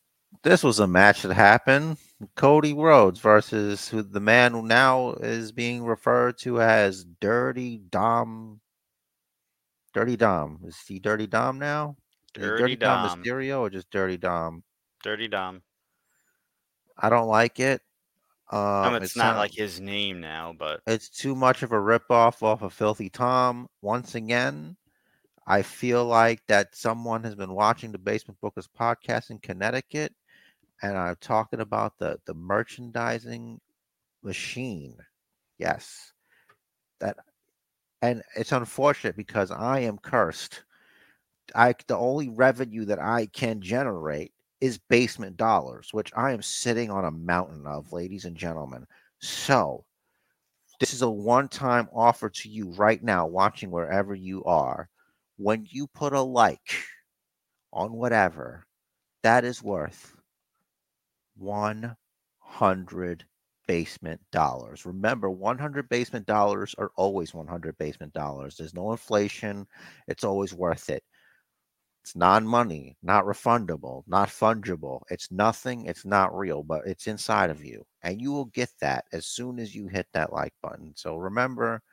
This 0.44 0.64
was 0.64 0.80
a 0.80 0.88
match 0.88 1.24
that 1.24 1.34
happened. 1.34 1.98
Cody 2.36 2.74
Rhodes 2.74 3.20
versus 3.20 3.88
who 3.88 4.02
the 4.02 4.20
man 4.20 4.54
who 4.54 4.64
now 4.64 5.12
is 5.14 5.52
being 5.52 5.84
referred 5.84 6.38
to 6.40 6.62
as 6.62 7.06
Dirty 7.22 7.78
Dom. 7.78 8.60
Dirty 9.94 10.18
Dom. 10.18 10.60
Is 10.66 10.80
he 10.88 11.00
Dirty 11.00 11.28
Dom 11.28 11.60
now? 11.60 11.96
He 12.34 12.42
Dirty 12.42 12.76
Dom 12.76 13.08
Dom. 13.08 13.24
Mysterio 13.24 13.60
or 13.60 13.70
just 13.70 13.90
Dirty 13.90 14.18
Dom? 14.18 14.64
Dirty 15.04 15.28
Dom. 15.28 15.62
I 16.98 17.10
don't 17.10 17.28
like 17.28 17.60
it. 17.60 17.82
Um, 18.50 18.60
I 18.60 18.90
mean, 18.92 19.04
it's 19.04 19.16
not 19.16 19.36
like 19.36 19.54
his 19.54 19.80
name 19.80 20.22
now, 20.22 20.56
but 20.58 20.82
it's 20.88 21.10
too 21.10 21.36
much 21.36 21.64
of 21.64 21.74
a 21.74 21.76
ripoff 21.76 22.42
off 22.42 22.62
of 22.62 22.74
Filthy 22.74 23.10
Tom. 23.10 23.68
Once 23.82 24.16
again, 24.16 24.78
I 25.48 25.63
feel 25.63 26.06
like 26.06 26.46
that 26.48 26.75
someone 26.75 27.24
has 27.24 27.34
been 27.36 27.54
watching 27.54 27.92
the 27.92 27.98
Basement 27.98 28.39
Bookers 28.42 28.68
podcast 28.80 29.32
in 29.32 29.39
Connecticut, 29.39 30.13
and 30.84 30.98
I'm 30.98 31.16
talking 31.22 31.62
about 31.62 31.98
the 32.00 32.20
the 32.25 32.34
merchandising 32.36 33.60
machine. 34.24 34.98
Yes, 35.60 36.13
that, 37.00 37.18
and 38.01 38.24
it's 38.36 38.51
unfortunate 38.54 39.18
because 39.18 39.51
I 39.51 39.80
am 39.82 40.00
cursed. 40.00 40.63
I 41.56 41.75
the 41.88 41.98
only 41.98 42.30
revenue 42.30 42.86
that 42.86 43.00
I 43.00 43.27
can 43.27 43.62
generate 43.62 44.34
is 44.62 44.77
basement 44.77 45.38
dollars, 45.38 45.89
which 45.94 46.12
I 46.16 46.32
am 46.32 46.42
sitting 46.42 46.89
on 46.92 47.06
a 47.06 47.12
mountain 47.12 47.66
of, 47.68 47.94
ladies 47.94 48.25
and 48.25 48.36
gentlemen. 48.38 48.86
So, 49.20 49.86
this 50.80 50.94
is 50.94 51.01
a 51.04 51.10
one 51.10 51.48
time 51.50 51.89
offer 51.94 52.30
to 52.30 52.50
you 52.50 52.72
right 52.72 53.04
now, 53.04 53.27
watching 53.27 53.72
wherever 53.72 54.16
you 54.16 54.44
are. 54.46 54.89
When 55.38 55.65
you 55.70 55.88
put 55.88 56.12
a 56.12 56.20
like 56.22 56.84
on 57.74 57.94
whatever, 57.94 58.67
that 59.24 59.46
is 59.46 59.63
worth 59.63 60.15
100 61.36 63.25
basement 63.67 64.22
dollars. 64.32 64.86
Remember, 64.86 65.29
100 65.29 65.89
basement 65.89 66.25
dollars 66.25 66.75
are 66.77 66.91
always 66.96 67.34
100 67.34 67.77
basement 67.77 68.13
dollars. 68.13 68.58
There's 68.58 68.74
no 68.74 68.91
inflation, 68.91 69.67
it's 70.08 70.24
always 70.24 70.53
worth 70.53 70.89
it. 70.89 71.03
It's 72.03 72.15
non 72.15 72.48
money, 72.48 72.98
not 73.03 73.25
refundable, 73.25 74.01
not 74.08 74.29
fungible. 74.29 75.03
It's 75.12 75.29
nothing, 75.32 75.86
it's 75.86 76.06
not 76.06 76.36
real, 76.36 76.63
but 76.63 76.88
it's 76.88 77.06
inside 77.06 77.51
of 77.51 77.63
you. 77.63 77.86
And 78.01 78.20
you 78.20 78.32
will 78.32 78.46
get 78.46 78.72
that 78.82 79.06
as 79.12 79.27
soon 79.27 79.60
as 79.60 79.75
you 79.75 79.88
hit 79.88 80.08
that 80.13 80.34
like 80.34 80.53
button. 80.63 80.94
So 80.96 81.17
remember, 81.17 81.84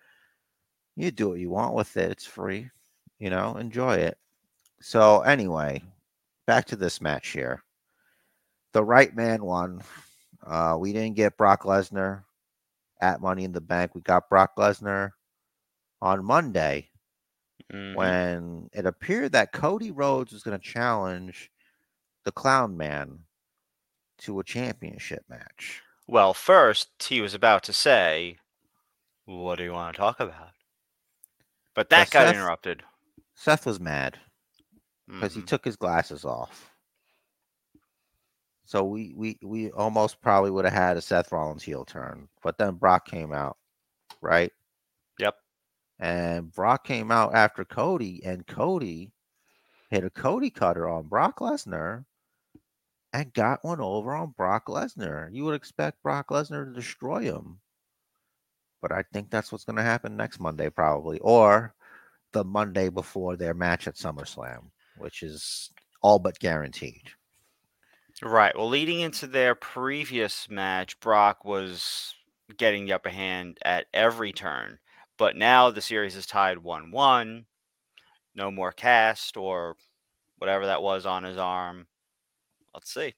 you 0.96 1.10
do 1.10 1.28
what 1.30 1.38
you 1.38 1.50
want 1.50 1.74
with 1.74 1.96
it. 1.96 2.10
It's 2.10 2.26
free, 2.26 2.70
you 3.18 3.30
know, 3.30 3.56
enjoy 3.56 3.96
it. 3.96 4.18
So, 4.80 5.20
anyway, 5.22 5.82
back 6.46 6.66
to 6.66 6.76
this 6.76 7.00
match 7.00 7.28
here. 7.28 7.62
The 8.72 8.84
right 8.84 9.14
man 9.14 9.44
won. 9.44 9.82
Uh, 10.44 10.76
we 10.78 10.92
didn't 10.92 11.16
get 11.16 11.36
Brock 11.36 11.62
Lesnar 11.62 12.24
at 13.00 13.20
Money 13.20 13.44
in 13.44 13.52
the 13.52 13.60
Bank. 13.60 13.94
We 13.94 14.00
got 14.02 14.28
Brock 14.28 14.56
Lesnar 14.56 15.12
on 16.02 16.24
Monday 16.24 16.90
mhm. 17.72 17.94
when 17.94 18.68
it 18.72 18.84
appeared 18.84 19.32
that 19.32 19.52
Cody 19.52 19.90
Rhodes 19.90 20.32
was 20.32 20.42
going 20.42 20.58
to 20.58 20.64
challenge 20.64 21.50
the 22.24 22.32
Clown 22.32 22.76
Man 22.76 23.20
to 24.18 24.40
a 24.40 24.44
championship 24.44 25.24
match. 25.28 25.82
well, 26.06 26.34
first 26.34 26.88
he 27.02 27.20
was 27.20 27.34
about 27.34 27.62
to 27.64 27.72
say, 27.72 28.38
"What 29.24 29.56
do 29.56 29.64
you 29.64 29.72
want 29.72 29.94
to 29.94 29.98
talk 29.98 30.20
about?" 30.20 30.50
But 31.74 31.88
that 31.90 32.10
got 32.10 32.26
Seth- 32.26 32.34
interrupted 32.34 32.82
Seth 33.34 33.66
was 33.66 33.78
mad 33.80 34.18
because 35.18 35.34
he 35.34 35.42
Mhm. 35.42 35.46
took 35.46 35.64
his 35.64 35.76
glasses 35.76 36.24
off. 36.24 36.74
So 38.64 38.84
we 38.84 39.14
we 39.14 39.38
we 39.42 39.70
almost 39.72 40.20
probably 40.20 40.50
would 40.50 40.64
have 40.64 40.74
had 40.74 40.96
a 40.96 41.02
Seth 41.02 41.32
Rollins 41.32 41.62
heel 41.62 41.84
turn, 41.84 42.28
but 42.42 42.58
then 42.58 42.74
Brock 42.76 43.06
came 43.06 43.32
out, 43.32 43.58
right? 44.20 44.52
Yep. 45.18 45.36
And 45.98 46.52
Brock 46.52 46.84
came 46.84 47.10
out 47.10 47.34
after 47.34 47.64
Cody, 47.64 48.24
and 48.24 48.46
Cody 48.46 49.12
hit 49.90 50.04
a 50.04 50.10
Cody 50.10 50.50
cutter 50.50 50.88
on 50.88 51.08
Brock 51.08 51.38
Lesnar 51.40 52.06
and 53.14 53.32
got 53.32 53.64
one 53.64 53.80
over 53.80 54.14
on 54.14 54.32
Brock 54.32 54.66
Lesnar. 54.66 55.32
You 55.32 55.44
would 55.44 55.54
expect 55.54 56.02
Brock 56.02 56.28
Lesnar 56.28 56.66
to 56.66 56.72
destroy 56.72 57.22
him. 57.22 57.60
But 58.80 58.92
I 58.92 59.02
think 59.12 59.30
that's 59.30 59.50
what's 59.50 59.64
going 59.64 59.76
to 59.76 59.82
happen 59.82 60.16
next 60.16 60.38
Monday, 60.38 60.70
probably, 60.70 61.18
or 61.20 61.74
the 62.34 62.44
Monday 62.44 62.90
before 62.90 63.36
their 63.36 63.54
match 63.54 63.88
at 63.88 63.94
SummerSlam, 63.94 64.64
which 64.98 65.22
is 65.22 65.70
all 66.02 66.18
but 66.18 66.38
guaranteed. 66.38 67.04
Right. 68.22 68.56
Well, 68.56 68.68
leading 68.68 69.00
into 69.00 69.26
their 69.26 69.54
previous 69.54 70.50
match, 70.50 71.00
Brock 71.00 71.44
was 71.44 72.14
getting 72.56 72.84
the 72.84 72.92
upper 72.92 73.08
hand 73.08 73.58
at 73.64 73.86
every 73.94 74.32
turn. 74.32 74.78
But 75.16 75.36
now 75.36 75.70
the 75.70 75.80
series 75.80 76.16
is 76.16 76.26
tied 76.26 76.58
1 76.58 76.90
1. 76.90 77.46
No 78.34 78.50
more 78.50 78.72
cast 78.72 79.36
or 79.36 79.76
whatever 80.38 80.66
that 80.66 80.82
was 80.82 81.06
on 81.06 81.22
his 81.22 81.38
arm. 81.38 81.86
Let's 82.74 82.92
see. 82.92 83.14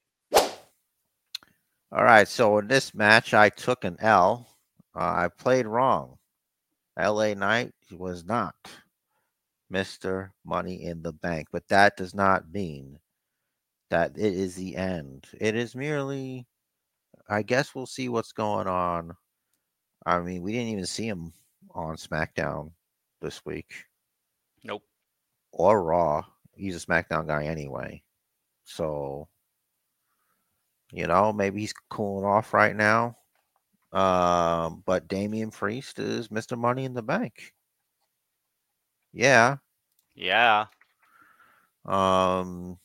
All 1.93 2.05
right, 2.05 2.29
so 2.29 2.59
in 2.59 2.69
this 2.69 2.95
match, 2.95 3.33
I 3.33 3.49
took 3.49 3.85
an 3.85 3.97
L. 4.01 4.49
Uh, 4.95 5.01
I 5.01 5.29
played 5.29 5.67
wrong. 5.67 6.19
LA 6.99 7.35
Knight 7.35 7.73
was 7.91 8.25
not 8.25 8.55
Mr. 9.73 10.31
Money 10.45 10.85
in 10.85 11.03
the 11.03 11.13
Bank, 11.13 11.49
but 11.53 11.67
that 11.69 11.97
does 11.97 12.15
not 12.15 12.51
mean 12.53 12.99
that 13.91 14.13
it 14.17 14.35
is 14.35 14.55
the 14.55 14.77
end. 14.77 15.27
It 15.41 15.55
is 15.57 15.75
merely, 15.75 16.47
I 17.29 17.43
guess 17.43 17.75
we'll 17.75 17.87
see 17.87 18.09
what's 18.09 18.33
going 18.33 18.67
on. 18.67 19.17
I 20.05 20.21
mean, 20.21 20.43
we 20.43 20.53
didn't 20.53 20.69
even 20.69 20.87
see 20.87 21.07
him 21.09 21.33
on 21.75 21.97
SmackDown 21.97 22.71
this 23.21 23.45
week 23.45 23.85
Nope. 24.65 24.83
or 25.53 25.83
Raw. 25.83 26.25
He's 26.55 26.77
a 26.83 26.87
SmackDown 26.87 27.27
guy 27.27 27.45
anyway. 27.45 28.03
So, 28.65 29.29
you 30.93 31.07
know, 31.07 31.33
maybe 31.33 31.61
he's 31.61 31.75
cooling 31.91 32.25
off 32.25 32.55
right 32.55 32.75
now. 32.75 33.17
Um, 33.93 34.83
but 34.87 35.09
Damian 35.09 35.51
Priest 35.51 35.99
is 35.99 36.29
Mr. 36.29 36.59
Money 36.59 36.85
in 36.85 36.95
the 36.95 37.03
Bank. 37.03 37.53
Yeah. 39.17 39.57
Yeah. 40.15 40.67
Um, 41.87 42.79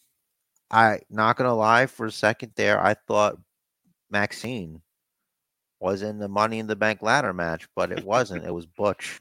I 0.72 1.02
not 1.10 1.38
gonna 1.38 1.56
lie, 1.56 1.88
for 1.88 2.08
a 2.08 2.12
second 2.12 2.54
there, 2.56 2.82
I 2.84 2.94
thought 2.96 3.38
Maxxine 4.10 4.82
was 5.80 6.02
in 6.04 6.20
the 6.20 6.30
Money 6.30 6.60
in 6.60 6.68
the 6.68 6.76
Bank 6.76 7.02
ladder 7.02 7.34
match, 7.34 7.68
but 7.76 7.92
it 7.92 8.04
wasn't. 8.04 8.46
it 8.46 8.54
was 8.54 8.66
Butch. 8.66 9.20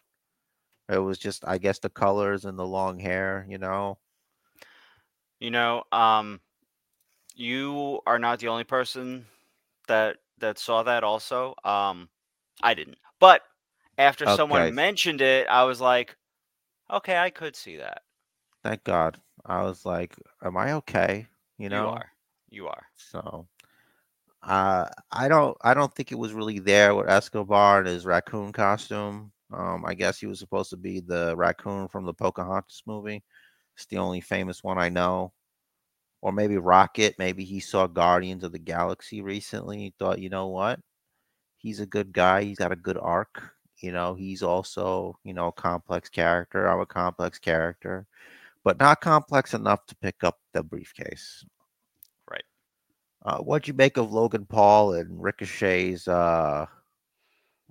It 0.88 0.98
was 0.98 1.18
just, 1.18 1.44
I 1.46 1.58
guess, 1.58 1.78
the 1.80 1.90
colors 1.90 2.44
and 2.44 2.58
the 2.58 2.66
long 2.66 2.98
hair. 2.98 3.46
You 3.48 3.58
know. 3.58 3.98
You 5.40 5.50
know, 5.50 5.84
um, 5.92 6.40
you 7.34 8.00
are 8.06 8.18
not 8.18 8.38
the 8.40 8.48
only 8.48 8.64
person 8.64 9.26
that 9.88 10.18
that 10.38 10.58
saw 10.58 10.82
that. 10.84 11.04
Also, 11.04 11.54
um, 11.64 12.08
I 12.62 12.74
didn't. 12.74 12.98
But 13.18 13.42
after 13.98 14.26
Okay. 14.26 14.36
someone 14.36 14.74
mentioned 14.74 15.20
it, 15.20 15.46
I 15.48 15.64
was 15.64 15.80
like, 15.80 16.16
okay, 16.92 17.18
I 17.18 17.30
could 17.30 17.56
see 17.56 17.76
that. 17.76 18.02
Thank 18.62 18.84
God. 18.84 19.18
I 19.46 19.62
was 19.62 19.86
like, 19.86 20.16
"Am 20.42 20.56
I 20.56 20.72
okay?" 20.74 21.26
You 21.58 21.68
know? 21.68 21.84
You, 21.84 21.88
are. 21.88 22.12
You 22.50 22.68
are. 22.68 22.86
So, 22.96 23.46
uh, 24.42 24.86
I 25.12 25.28
don't, 25.28 25.56
I 25.62 25.74
don't 25.74 25.94
think 25.94 26.12
it 26.12 26.18
was 26.18 26.32
really 26.32 26.58
there 26.58 26.94
with 26.94 27.08
Escobar 27.08 27.80
in 27.80 27.86
his 27.86 28.06
raccoon 28.06 28.52
costume. 28.52 29.32
Um, 29.52 29.84
I 29.84 29.94
guess 29.94 30.18
he 30.18 30.26
was 30.26 30.38
supposed 30.38 30.70
to 30.70 30.76
be 30.76 31.00
the 31.00 31.34
raccoon 31.36 31.88
from 31.88 32.04
the 32.04 32.14
Pocahontas 32.14 32.82
movie. 32.86 33.22
It's 33.76 33.86
the 33.86 33.98
only 33.98 34.20
famous 34.20 34.62
one 34.62 34.78
I 34.78 34.88
know. 34.88 35.32
Or 36.22 36.32
maybe 36.32 36.58
Rocket. 36.58 37.14
Maybe 37.18 37.44
he 37.44 37.60
saw 37.60 37.86
Guardians 37.86 38.44
of 38.44 38.52
the 38.52 38.58
Galaxy 38.58 39.22
recently. 39.22 39.78
He 39.78 39.94
thought, 39.98 40.20
you 40.20 40.28
know 40.28 40.48
what? 40.48 40.80
He's 41.56 41.80
a 41.80 41.86
good 41.86 42.12
guy. 42.12 42.44
He's 42.44 42.58
got 42.58 42.72
a 42.72 42.76
good 42.76 42.98
arc. 42.98 43.54
You 43.80 43.92
know, 43.92 44.14
he's 44.14 44.42
also, 44.42 45.18
you 45.24 45.34
know, 45.34 45.48
a 45.48 45.52
complex 45.52 46.08
character. 46.08 46.66
I'm 46.66 46.80
a 46.80 46.86
complex 46.86 47.38
character, 47.38 48.06
but 48.64 48.78
not 48.78 49.00
complex 49.00 49.54
enough 49.54 49.86
to 49.86 49.96
pick 49.96 50.22
up 50.22 50.38
the 50.52 50.62
briefcase. 50.62 51.44
Right. 52.30 52.44
Uh, 53.24 53.38
what'd 53.38 53.68
you 53.68 53.74
make 53.74 53.96
of 53.96 54.12
Logan 54.12 54.46
Paul 54.46 54.94
and 54.94 55.22
Ricochet's 55.22 56.06
uh, 56.08 56.66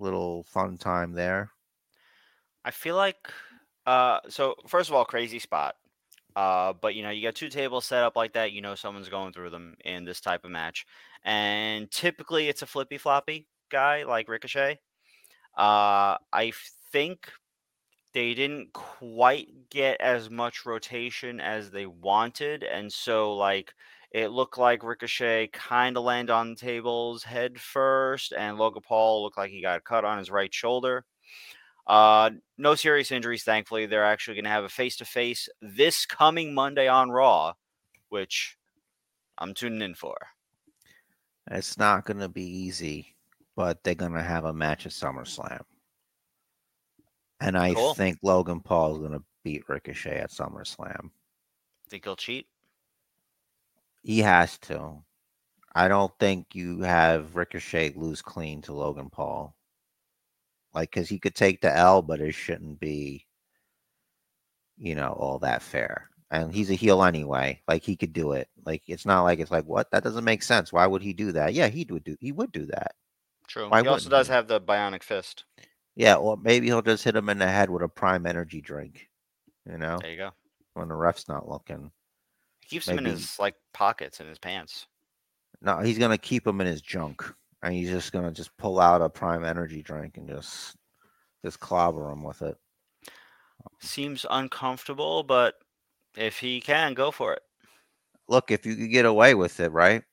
little 0.00 0.44
fun 0.44 0.78
time 0.78 1.12
there. 1.12 1.52
I 2.64 2.70
feel 2.70 2.96
like 2.96 3.30
uh 3.86 4.20
so 4.28 4.54
first 4.66 4.90
of 4.90 4.96
all, 4.96 5.04
crazy 5.04 5.38
spot. 5.38 5.76
Uh 6.34 6.72
but 6.72 6.94
you 6.94 7.02
know, 7.02 7.10
you 7.10 7.22
got 7.22 7.34
two 7.34 7.48
tables 7.48 7.86
set 7.86 8.02
up 8.02 8.16
like 8.16 8.32
that, 8.32 8.52
you 8.52 8.60
know 8.60 8.74
someone's 8.74 9.08
going 9.08 9.32
through 9.32 9.50
them 9.50 9.76
in 9.84 10.04
this 10.04 10.20
type 10.20 10.44
of 10.44 10.50
match. 10.50 10.86
And 11.24 11.90
typically 11.90 12.48
it's 12.48 12.62
a 12.62 12.66
flippy 12.66 12.98
floppy 12.98 13.46
guy 13.70 14.04
like 14.04 14.28
Ricochet. 14.28 14.80
Uh 15.60 16.16
I 16.32 16.52
think 16.92 17.30
they 18.12 18.34
didn't 18.34 18.72
quite 18.72 19.70
get 19.70 20.00
as 20.00 20.30
much 20.30 20.66
rotation 20.66 21.40
as 21.40 21.70
they 21.70 21.86
wanted 21.86 22.64
and 22.64 22.92
so 22.92 23.36
like 23.36 23.72
it 24.12 24.28
looked 24.28 24.58
like 24.58 24.82
Ricochet 24.82 25.48
kind 25.52 25.96
of 25.96 26.02
landed 26.02 26.32
on 26.32 26.50
the 26.50 26.56
tables 26.56 27.22
head 27.22 27.60
first, 27.60 28.32
and 28.32 28.58
Logan 28.58 28.82
Paul 28.84 29.22
looked 29.22 29.38
like 29.38 29.50
he 29.50 29.62
got 29.62 29.84
cut 29.84 30.04
on 30.04 30.18
his 30.18 30.30
right 30.30 30.52
shoulder. 30.52 31.04
Uh, 31.86 32.30
no 32.58 32.74
serious 32.74 33.12
injuries, 33.12 33.44
thankfully. 33.44 33.86
They're 33.86 34.04
actually 34.04 34.34
going 34.34 34.44
to 34.44 34.50
have 34.50 34.64
a 34.64 34.68
face 34.68 34.96
to 34.96 35.04
face 35.04 35.48
this 35.62 36.06
coming 36.06 36.54
Monday 36.54 36.88
on 36.88 37.10
Raw, 37.10 37.54
which 38.08 38.56
I'm 39.38 39.54
tuning 39.54 39.82
in 39.82 39.94
for. 39.94 40.16
It's 41.50 41.78
not 41.78 42.04
going 42.04 42.20
to 42.20 42.28
be 42.28 42.44
easy, 42.44 43.14
but 43.60 43.84
they're 43.84 43.94
going 43.94 44.14
to 44.14 44.22
have 44.22 44.46
a 44.46 44.54
match 44.54 44.86
at 44.86 44.92
SummerSlam. 44.92 45.60
And 47.42 47.58
I 47.58 47.74
Cool. 47.74 47.92
think 47.92 48.18
Logan 48.22 48.60
Paul 48.60 48.92
is 48.92 48.98
going 49.00 49.12
to 49.12 49.22
beat 49.44 49.68
Ricochet 49.68 50.16
at 50.16 50.30
SummerSlam. 50.30 51.10
Think 51.90 52.04
he'll 52.04 52.16
cheat? 52.16 52.46
He 54.02 54.20
has 54.20 54.56
to. 54.60 55.04
I 55.74 55.88
don't 55.88 56.10
think 56.18 56.54
you 56.54 56.80
have 56.80 57.36
Ricochet 57.36 57.92
lose 57.96 58.22
clean 58.22 58.62
to 58.62 58.72
Logan 58.72 59.10
Paul. 59.10 59.54
Like, 60.72 60.90
because 60.90 61.10
he 61.10 61.18
could 61.18 61.34
take 61.34 61.60
the 61.60 61.76
L, 61.76 62.00
but 62.00 62.22
it 62.22 62.32
shouldn't 62.32 62.80
be, 62.80 63.26
you 64.78 64.94
know, 64.94 65.12
all 65.12 65.38
that 65.40 65.60
fair. 65.60 66.08
And 66.30 66.50
he's 66.50 66.70
a 66.70 66.74
heel 66.74 67.02
anyway. 67.04 67.60
Like, 67.68 67.82
he 67.82 67.94
could 67.94 68.14
do 68.14 68.32
it. 68.32 68.48
Like, 68.64 68.84
it's 68.86 69.04
not 69.04 69.24
like 69.24 69.38
it's 69.38 69.50
like, 69.50 69.66
what? 69.66 69.90
That 69.90 70.02
doesn't 70.02 70.24
make 70.24 70.42
sense. 70.42 70.72
Why 70.72 70.86
would 70.86 71.02
he 71.02 71.12
do 71.12 71.32
that? 71.32 71.52
Yeah, 71.52 71.68
he 71.68 71.86
would 71.90 72.04
do. 72.04 72.16
He 72.20 72.32
would 72.32 72.52
do 72.52 72.64
that. 72.64 72.94
True. 73.50 73.68
Why 73.68 73.82
he 73.82 73.88
also 73.88 74.04
wouldn't 74.04 74.10
does 74.12 74.26
he? 74.28 74.32
have 74.32 74.46
the 74.46 74.60
bionic 74.60 75.02
fist. 75.02 75.44
Yeah, 75.96 76.14
or 76.14 76.36
maybe 76.36 76.66
he'll 76.66 76.82
just 76.82 77.02
hit 77.02 77.16
him 77.16 77.28
in 77.28 77.38
the 77.38 77.48
head 77.48 77.68
with 77.68 77.82
a 77.82 77.88
prime 77.88 78.24
energy 78.24 78.60
drink. 78.60 79.08
You 79.68 79.76
know, 79.76 79.98
There 80.00 80.12
you 80.12 80.16
go. 80.16 80.30
when 80.74 80.86
the 80.86 80.94
ref's 80.94 81.28
not 81.28 81.48
looking. 81.48 81.90
He 82.60 82.68
keeps 82.68 82.86
them 82.86 82.98
in 82.98 83.06
his 83.06 83.40
like 83.40 83.56
pockets 83.74 84.20
in 84.20 84.28
his 84.28 84.38
pants. 84.38 84.86
No, 85.60 85.80
he's 85.80 85.98
gonna 85.98 86.16
keep 86.16 86.46
him 86.46 86.60
in 86.60 86.68
his 86.68 86.80
junk, 86.80 87.24
and 87.64 87.74
he's 87.74 87.90
just 87.90 88.12
gonna 88.12 88.30
just 88.30 88.56
pull 88.56 88.78
out 88.78 89.02
a 89.02 89.08
prime 89.08 89.44
energy 89.44 89.82
drink 89.82 90.16
and 90.16 90.28
just 90.28 90.76
just 91.44 91.58
clobber 91.58 92.08
him 92.08 92.22
with 92.22 92.42
it. 92.42 92.56
Um 93.08 93.72
Seems 93.80 94.24
uncomfortable, 94.30 95.24
but 95.24 95.56
if 96.16 96.38
he 96.38 96.60
can, 96.60 96.94
go 96.94 97.10
for 97.10 97.32
it. 97.34 97.42
Look, 98.28 98.52
if 98.52 98.64
you 98.64 98.76
could 98.76 98.92
get 98.92 99.06
away 99.06 99.34
with 99.34 99.58
it, 99.58 99.72
right? 99.72 100.04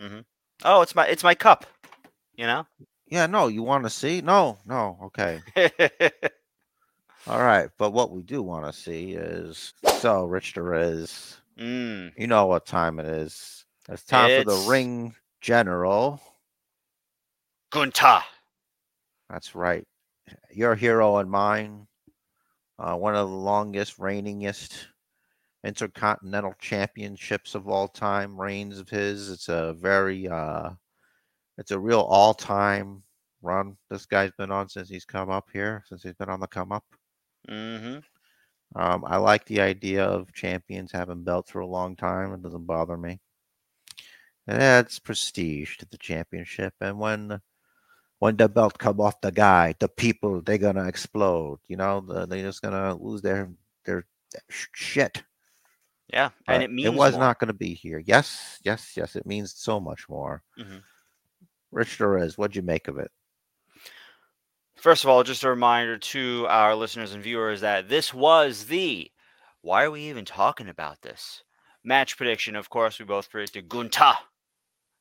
Mm-hmm. 0.00 0.20
Oh, 0.64 0.80
it's 0.82 0.94
my 0.94 1.06
it's 1.08 1.24
my 1.24 1.34
cup. 1.34 1.66
You 2.36 2.46
know. 2.46 2.66
Yeah, 3.06 3.26
no, 3.26 3.48
you 3.48 3.62
want 3.62 3.84
to 3.84 3.90
see? 3.90 4.20
No, 4.20 4.58
no, 4.66 4.98
okay, 5.04 5.40
all 7.26 7.38
right. 7.38 7.68
But 7.78 7.92
what 7.92 8.10
we 8.10 8.22
do 8.22 8.42
want 8.42 8.66
to 8.66 8.72
see 8.72 9.12
is 9.12 9.72
so 9.98 10.24
Rich 10.24 10.54
Derez. 10.54 11.36
mm. 11.58 12.12
You 12.16 12.26
know 12.26 12.46
what 12.46 12.66
time 12.66 12.98
it 12.98 13.06
is? 13.06 13.66
It's 13.88 14.04
time 14.04 14.42
for 14.42 14.50
the 14.50 14.70
ring 14.70 15.14
general. 15.40 16.20
Gunther. 17.70 18.22
That's 19.28 19.54
right. 19.54 19.84
Your 20.50 20.74
hero 20.74 21.18
and 21.18 21.30
mine. 21.30 21.86
Uh, 22.78 22.96
one 22.96 23.14
of 23.14 23.28
the 23.28 23.36
longest 23.36 23.98
reigningest 23.98 24.86
intercontinental 25.64 26.54
championships 26.58 27.54
of 27.54 27.68
all 27.68 27.88
time 27.88 28.40
reigns 28.40 28.78
of 28.78 28.88
his. 28.88 29.30
It's 29.30 29.48
a 29.48 29.74
very 29.74 30.28
uh 30.28 30.70
it's 31.58 31.70
a 31.70 31.78
real 31.78 32.00
all-time 32.00 33.02
run 33.42 33.76
this 33.90 34.06
guy's 34.06 34.32
been 34.38 34.50
on 34.50 34.68
since 34.68 34.88
he's 34.88 35.04
come 35.04 35.30
up 35.30 35.48
here, 35.52 35.84
since 35.88 36.02
he's 36.02 36.14
been 36.14 36.30
on 36.30 36.40
the 36.40 36.46
come 36.46 36.72
up. 36.72 36.84
Mm-hmm. 37.48 37.98
Um, 38.80 39.04
I 39.06 39.18
like 39.18 39.44
the 39.44 39.60
idea 39.60 40.04
of 40.04 40.32
champions 40.32 40.90
having 40.90 41.22
belts 41.22 41.50
for 41.50 41.60
a 41.60 41.66
long 41.66 41.94
time. 41.94 42.32
It 42.32 42.42
doesn't 42.42 42.66
bother 42.66 42.96
me. 42.96 43.20
It 44.46 44.54
adds 44.54 44.98
prestige 44.98 45.76
to 45.78 45.86
the 45.90 45.98
championship, 45.98 46.74
and 46.80 46.98
when 46.98 47.40
when 48.18 48.36
the 48.36 48.48
belt 48.48 48.78
come 48.78 49.00
off 49.00 49.20
the 49.20 49.30
guy, 49.32 49.74
the 49.78 49.88
people 49.88 50.40
they're 50.40 50.58
gonna 50.58 50.88
explode. 50.88 51.60
You 51.68 51.76
know, 51.76 52.00
the, 52.00 52.26
they're 52.26 52.42
just 52.42 52.62
gonna 52.62 52.94
lose 52.94 53.22
their 53.22 53.50
their 53.84 54.06
shit. 54.50 55.22
Yeah, 56.12 56.30
and 56.46 56.58
But 56.58 56.62
it 56.62 56.70
means 56.72 56.86
it 56.86 56.94
was 56.94 57.12
more. 57.12 57.20
not 57.20 57.38
gonna 57.38 57.52
be 57.54 57.74
here. 57.74 57.98
Yes, 57.98 58.58
yes, 58.64 58.96
yes. 58.96 59.16
It 59.16 59.26
means 59.26 59.54
so 59.54 59.80
much 59.80 60.08
more. 60.08 60.42
Mhm. 60.58 60.82
Rich 61.74 61.98
Torres, 61.98 62.38
what'd 62.38 62.54
you 62.54 62.62
make 62.62 62.86
of 62.86 62.98
it? 62.98 63.10
First 64.76 65.02
of 65.02 65.10
all, 65.10 65.24
just 65.24 65.42
a 65.42 65.48
reminder 65.48 65.98
to 65.98 66.46
our 66.48 66.74
listeners 66.74 67.12
and 67.12 67.22
viewers 67.22 67.60
that 67.62 67.88
this 67.88 68.14
was 68.14 68.66
the 68.66 69.10
why 69.62 69.84
are 69.84 69.90
we 69.90 70.02
even 70.02 70.24
talking 70.24 70.68
about 70.68 71.00
this 71.02 71.42
match 71.82 72.16
prediction? 72.16 72.54
Of 72.54 72.70
course, 72.70 72.98
we 72.98 73.06
both 73.06 73.30
predicted 73.30 73.68
Gunther, 73.68 74.12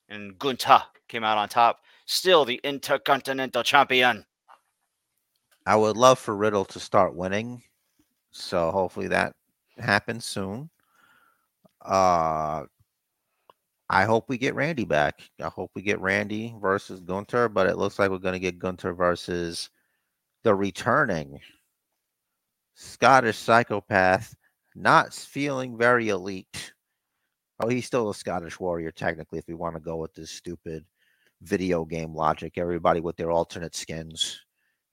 and 0.09 0.39
Gunther 0.39 0.83
came 1.09 1.23
out 1.23 1.37
on 1.37 1.49
top, 1.49 1.81
still 2.05 2.45
the 2.45 2.61
Intercontinental 2.63 3.61
Champion. 3.61 4.25
I 5.65 5.75
would 5.75 5.97
love 5.97 6.17
for 6.17 6.35
Riddle 6.35 6.65
to 6.65 6.79
start 6.79 7.15
winning, 7.15 7.61
so 8.31 8.71
hopefully 8.71 9.09
that 9.09 9.35
happens 9.77 10.25
soon. 10.25 10.69
Uh, 11.81 12.63
I 13.89 14.05
hope 14.05 14.29
we 14.29 14.37
get 14.37 14.55
Randy 14.55 14.85
back. 14.85 15.29
I 15.41 15.49
hope 15.49 15.71
we 15.75 15.81
get 15.81 15.99
Randy 15.99 16.55
versus 16.59 17.01
Gunther, 17.01 17.49
but 17.49 17.67
it 17.67 17.77
looks 17.77 17.99
like 17.99 18.09
we're 18.09 18.17
going 18.17 18.33
to 18.33 18.39
get 18.39 18.59
Gunther 18.59 18.93
versus 18.93 19.69
the 20.43 20.55
returning 20.55 21.39
Scottish 22.75 23.37
psychopath, 23.37 24.35
not 24.75 25.13
feeling 25.13 25.77
very 25.77 26.09
elite. 26.09 26.73
Oh, 27.59 27.69
he's 27.69 27.85
still 27.85 28.09
a 28.09 28.15
Scottish 28.15 28.59
warrior, 28.59 28.91
technically, 28.91 29.37
if 29.39 29.47
we 29.47 29.53
want 29.53 29.75
to 29.75 29.79
go 29.81 29.97
with 29.97 30.13
this 30.15 30.31
stupid 30.31 30.85
video 31.41 31.85
game 31.85 32.15
logic. 32.15 32.57
Everybody 32.57 32.99
with 32.99 33.15
their 33.15 33.31
alternate 33.31 33.75
skins. 33.75 34.41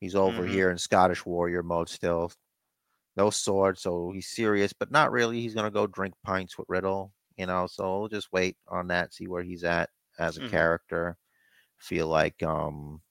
He's 0.00 0.14
over 0.14 0.42
Mhm. 0.42 0.48
here 0.50 0.70
in 0.70 0.78
Scottish 0.78 1.24
warrior 1.24 1.62
mode 1.62 1.88
still. 1.88 2.32
No 3.16 3.30
sword, 3.30 3.78
so 3.78 4.10
he's 4.12 4.28
serious, 4.28 4.72
but 4.72 4.90
not 4.90 5.10
really. 5.12 5.40
He's 5.40 5.54
gonna 5.54 5.70
go 5.70 5.86
drink 5.86 6.14
pints 6.22 6.58
with 6.58 6.68
Riddle, 6.68 7.12
you 7.40 7.46
know. 7.46 7.66
So 7.68 8.00
we'll 8.00 8.08
just 8.10 8.32
wait 8.32 8.58
on 8.68 8.88
that, 8.88 9.14
see 9.14 9.28
where 9.28 9.44
he's 9.44 9.64
at 9.64 9.90
as 10.18 10.38
a 10.38 10.42
Mhm. 10.42 10.62
character. 10.62 11.18
Feel 11.78 12.08
like 12.08 12.42
um 12.42 13.02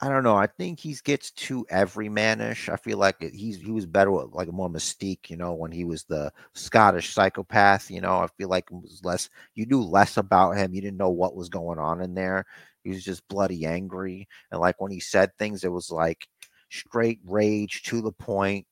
I 0.00 0.08
don't 0.08 0.24
know. 0.24 0.36
I 0.36 0.46
think 0.46 0.80
he 0.80 0.94
gets 1.04 1.30
too 1.30 1.66
everymanish. 1.70 2.68
I 2.72 2.76
feel 2.76 2.98
like 2.98 3.22
he's 3.22 3.58
he 3.60 3.70
was 3.72 3.86
better 3.86 4.10
with 4.12 4.32
like 4.34 4.48
a 4.48 4.52
more 4.52 4.68
mystique, 4.70 5.30
you 5.30 5.36
know, 5.36 5.54
when 5.54 5.72
he 5.72 5.84
was 5.84 6.04
the 6.04 6.32
Scottish 6.54 7.12
psychopath. 7.14 7.90
You 7.90 8.00
know, 8.02 8.18
I 8.18 8.26
feel 8.28 8.48
like 8.48 8.66
it 8.70 8.74
was 8.82 9.00
less. 9.04 9.30
You 9.54 9.66
knew 9.66 9.82
less 9.82 10.16
about 10.18 10.56
him. 10.56 10.74
You 10.74 10.82
didn't 10.82 10.98
know 10.98 11.10
what 11.10 11.36
was 11.36 11.48
going 11.48 11.78
on 11.78 12.00
in 12.02 12.14
there. 12.14 12.46
He 12.84 12.90
was 12.90 13.04
just 13.04 13.28
bloody 13.28 13.64
angry, 13.66 14.28
and 14.50 14.60
like 14.60 14.80
when 14.80 14.92
he 14.92 15.00
said 15.00 15.36
things, 15.38 15.64
it 15.64 15.72
was 15.72 15.90
like 15.90 16.28
straight 16.70 17.20
rage 17.24 17.82
to 17.84 18.02
the 18.02 18.12
point. 18.12 18.66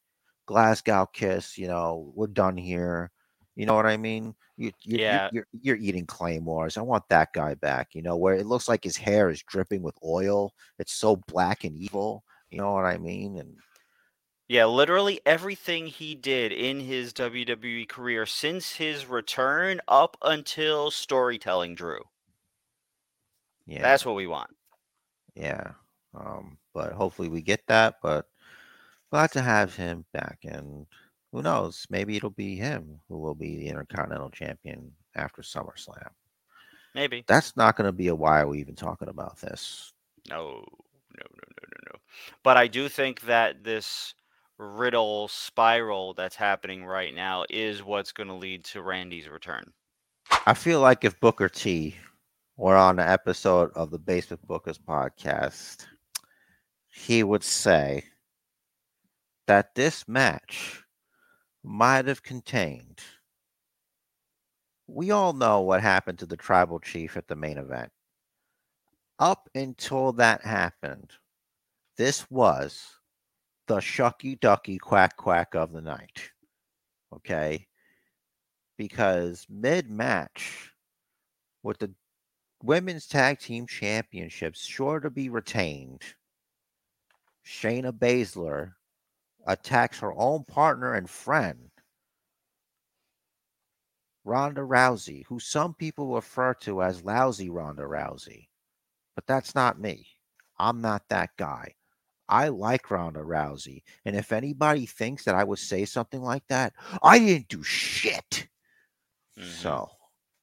Glasgow 0.46 1.06
kiss. 1.12 1.59
You 1.59 1.68
know, 1.68 2.12
we're 2.16 2.26
done 2.28 2.56
here. 2.56 3.11
You 3.56 3.66
know 3.66 3.74
what 3.74 3.86
I 3.86 3.96
mean? 3.96 4.34
You, 4.56 4.72
you, 4.84 4.98
Yeah. 4.98 5.30
you're, 5.30 5.30
you're, 5.30 5.46
you're 5.52 5.76
eating 5.76 6.06
claymores. 6.06 6.76
I 6.76 6.82
want 6.82 7.04
that 7.08 7.32
guy 7.34 7.54
back. 7.54 7.94
You 7.94 8.02
know, 8.02 8.16
where 8.16 8.34
it 8.34 8.46
looks 8.46 8.68
like 8.68 8.84
his 8.84 8.96
hair 8.96 9.30
is 9.30 9.42
dripping 9.42 9.82
with 9.82 9.96
oil. 10.04 10.52
It's 10.78 10.92
so 10.94 11.16
black 11.28 11.64
and 11.64 11.76
evil. 11.76 12.24
You 12.50 12.58
know 12.58 12.72
what 12.72 12.84
I 12.86 12.98
mean? 12.98 13.36
And 13.38 13.56
Yeah, 14.48 14.66
literally 14.66 15.22
everything 15.24 15.86
he 15.86 16.14
did 16.14 16.52
in 16.52 16.80
his 16.80 17.14
WWE 17.14 17.86
career 17.86 18.26
since 18.26 18.74
his 18.74 19.06
return 19.06 19.80
up 19.88 20.18
until 20.20 20.90
storytelling 20.90 21.74
Drew. 21.74 22.04
yeah, 23.66 23.92
That's 23.92 24.04
what 24.04 24.14
we 24.14 24.26
want. 24.26 24.56
yeah. 25.34 25.72
Um, 26.14 26.58
but 26.74 26.92
hopefully 26.92 27.28
we 27.28 27.42
get 27.42 27.62
that. 27.68 27.96
But 28.02 28.26
glad 29.10 29.32
to 29.32 29.42
have 29.42 29.76
him 29.76 30.06
back. 30.12 30.40
And 30.44 30.86
who 31.32 31.42
knows? 31.42 31.86
Maybe 31.90 32.16
it'll 32.16 32.30
be 32.30 32.56
him 32.56 33.00
who 33.08 33.18
will 33.18 33.34
be 33.34 33.56
the 33.56 33.68
Intercontinental 33.68 34.30
Champion 34.30 34.92
after 35.14 35.42
SummerSlam. 35.42 36.10
Maybe. 36.94 37.24
That's 37.26 37.56
not 37.56 37.76
going 37.76 37.86
to 37.86 37.92
be 37.92 38.08
a 38.08 38.14
why 38.14 38.40
are 38.40 38.48
we 38.48 38.58
even 38.60 38.74
talking 38.74 39.08
about 39.08 39.40
this? 39.40 39.92
No, 40.28 40.36
no, 40.36 40.46
no, 40.48 41.24
no, 41.24 41.64
no, 41.68 41.92
no. 41.92 41.98
But 42.42 42.56
I 42.56 42.66
do 42.66 42.88
think 42.88 43.20
that 43.22 43.62
this 43.62 44.14
riddle 44.58 45.28
spiral 45.28 46.14
that's 46.14 46.36
happening 46.36 46.84
right 46.84 47.14
now 47.14 47.44
is 47.48 47.82
what's 47.82 48.12
going 48.12 48.28
to 48.28 48.34
lead 48.34 48.64
to 48.64 48.82
Randy's 48.82 49.28
return. 49.28 49.72
I 50.46 50.54
feel 50.54 50.80
like 50.80 51.04
if 51.04 51.18
Booker 51.20 51.48
T 51.48 51.96
or 52.56 52.76
on 52.76 52.98
an 52.98 53.08
episode 53.08 53.70
of 53.74 53.90
the 53.90 53.98
Basement 53.98 54.46
Bookers 54.46 54.78
podcast, 54.78 55.86
he 56.88 57.22
would 57.22 57.44
say 57.44 58.04
that 59.46 59.74
this 59.74 60.06
match 60.06 60.82
might 61.62 62.06
have 62.06 62.22
contained. 62.22 63.00
We 64.86 65.10
all 65.10 65.32
know 65.32 65.60
what 65.60 65.82
happened 65.82 66.18
to 66.20 66.26
the 66.26 66.36
tribal 66.36 66.80
chief 66.80 67.16
at 67.16 67.28
the 67.28 67.36
main 67.36 67.58
event. 67.58 67.90
Up 69.18 69.48
until 69.54 70.12
that 70.12 70.42
happened, 70.42 71.12
this 71.96 72.28
was 72.30 72.82
the 73.66 73.76
shucky 73.76 74.40
ducky 74.40 74.78
quack 74.78 75.16
quack 75.16 75.54
of 75.54 75.72
the 75.72 75.82
night. 75.82 76.30
Okay. 77.14 77.66
Because 78.76 79.46
mid 79.50 79.90
match, 79.90 80.72
with 81.62 81.78
the 81.78 81.92
women's 82.62 83.06
tag 83.06 83.38
team 83.38 83.66
championships 83.66 84.64
sure 84.64 84.98
to 85.00 85.10
be 85.10 85.28
retained, 85.28 86.02
Shayna 87.46 87.92
Baszler 87.92 88.72
attacks 89.46 89.98
her 90.00 90.12
own 90.14 90.44
partner 90.44 90.94
and 90.94 91.09
friend, 91.11 91.70
Ronda 94.24 94.62
Rousey, 94.62 95.24
who 95.26 95.38
some 95.38 95.74
people 95.74 96.14
refer 96.14 96.55
to 96.55 96.83
as 96.83 97.05
lousy 97.05 97.48
Ronda 97.50 97.83
Rousey. 97.83 98.48
But 99.14 99.26
that's 99.26 99.55
not 99.55 99.81
me. 99.81 100.07
I'm 100.59 100.81
not 100.81 101.09
that 101.09 101.37
guy. 101.37 101.74
I 102.29 102.48
like 102.48 102.90
Ronda 102.90 103.20
Rousey. 103.20 103.83
And 104.05 104.16
if 104.16 104.33
anybody 104.33 104.87
thinks 104.87 105.24
that 105.24 105.35
I 105.35 105.44
would 105.44 105.59
say 105.59 105.85
something 105.85 106.22
like 106.22 106.46
that, 106.48 106.74
I 107.03 107.18
didn't 107.18 107.48
do 107.48 107.62
shit. 107.62 108.48
Mhm. 109.37 109.44
So, 109.44 109.90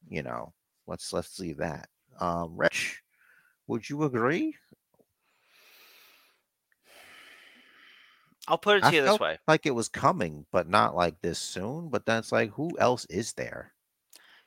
you 0.07 0.23
know, 0.23 0.53
let's 0.87 1.13
let's 1.13 1.39
leave 1.39 1.57
that. 1.57 1.89
Um, 2.19 2.57
Rich, 2.57 3.03
would 3.67 3.89
you 3.89 4.03
agree? 4.03 4.55
I'll 8.47 8.57
put 8.57 8.77
it 8.77 8.83
to 8.85 8.87
I 8.87 8.91
you 8.91 9.01
this 9.01 9.19
way. 9.19 9.37
like 9.47 9.65
it 9.65 9.75
was 9.75 9.89
coming, 9.89 10.45
but 10.51 10.69
not 10.69 10.95
like 10.95 11.21
this 11.21 11.39
soon. 11.39 11.89
But 11.89 12.05
that's 12.05 12.31
like, 12.31 12.51
who 12.51 12.77
else 12.79 13.05
is 13.05 13.33
there? 13.33 13.73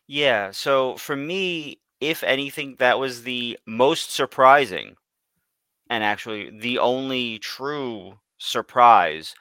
Yeah. 0.07 0.51
So 0.51 0.97
for 0.97 1.17
me, 1.17 1.81
if 2.01 2.23
anything, 2.23 2.77
that 2.79 2.99
was 2.99 3.23
the 3.23 3.59
most 3.67 4.13
surprising 4.13 4.97
and 5.91 6.05
actually 6.05 6.51
the 6.61 6.79
only 6.79 7.39
true 7.39 8.19
surprise 8.39 9.35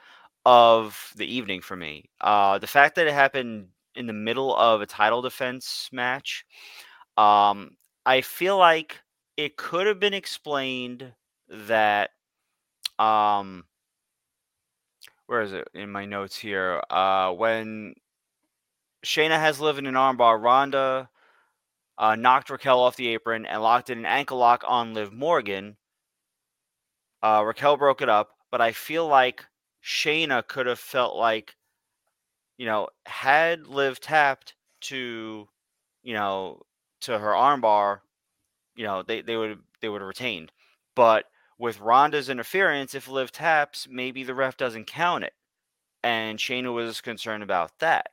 of 0.45 1.13
the 1.15 1.25
evening 1.25 1.61
for 1.61 1.75
me. 1.75 2.09
Uh, 2.21 2.57
the 2.59 2.67
fact 2.67 2.95
that 2.95 3.07
it 3.07 3.13
happened 3.13 3.67
in 3.95 4.07
the 4.07 4.13
middle 4.13 4.55
of 4.55 4.81
a 4.81 4.85
title 4.85 5.21
defense 5.21 5.89
match, 5.91 6.45
um, 7.17 7.71
I 8.05 8.21
feel 8.21 8.57
like 8.57 8.99
it 9.37 9.57
could 9.57 9.87
have 9.87 9.99
been 9.99 10.13
explained 10.13 11.13
that, 11.49 12.11
um, 12.97 13.65
where 15.29 15.43
is 15.43 15.53
it 15.53 15.67
in 15.75 15.91
my 15.91 16.05
notes 16.05 16.35
here? 16.35 16.81
Uh, 16.89 17.31
when 17.31 17.93
Shayna 19.05 19.39
has 19.39 19.59
lived 19.59 19.77
in 19.77 19.85
an 19.85 19.93
armbar, 19.93 20.41
Ronda 20.41 21.07
uh, 21.99 22.15
knocked 22.15 22.49
Raquel 22.49 22.79
off 22.79 22.95
the 22.95 23.09
apron 23.09 23.45
and 23.45 23.61
locked 23.61 23.91
in 23.91 23.99
an 23.99 24.07
ankle 24.07 24.39
lock 24.39 24.63
on 24.67 24.95
Liv 24.95 25.13
Morgan. 25.13 25.77
Uh, 27.21 27.43
Raquel 27.45 27.77
broke 27.77 28.01
it 28.01 28.09
up, 28.09 28.31
but 28.49 28.59
I 28.59 28.71
feel 28.71 29.07
like 29.07 29.45
Shayna 29.83 30.47
could 30.47 30.65
have 30.65 30.79
felt 30.79 31.15
like, 31.15 31.55
you 32.57 32.65
know, 32.65 32.87
had 33.05 33.67
Liv 33.67 33.99
tapped 33.99 34.55
to, 34.81 35.47
you 36.01 36.13
know, 36.15 36.63
to 37.01 37.19
her 37.19 37.33
armbar, 37.33 37.99
you 38.75 38.83
know, 38.83 39.03
they, 39.03 39.21
they 39.21 39.37
would 39.37 39.59
they 39.79 39.89
would 39.89 40.01
have 40.01 40.07
retained. 40.07 40.51
But 40.95 41.25
with 41.59 41.81
Ronda's 41.81 42.29
interference, 42.29 42.95
if 42.95 43.07
Liv 43.07 43.31
taps, 43.31 43.87
maybe 43.91 44.23
the 44.23 44.33
ref 44.33 44.57
doesn't 44.57 44.87
count 44.87 45.25
it. 45.25 45.33
And 46.03 46.39
Shayna 46.39 46.73
was 46.73 47.01
concerned 47.01 47.43
about 47.43 47.71
that. 47.79 48.07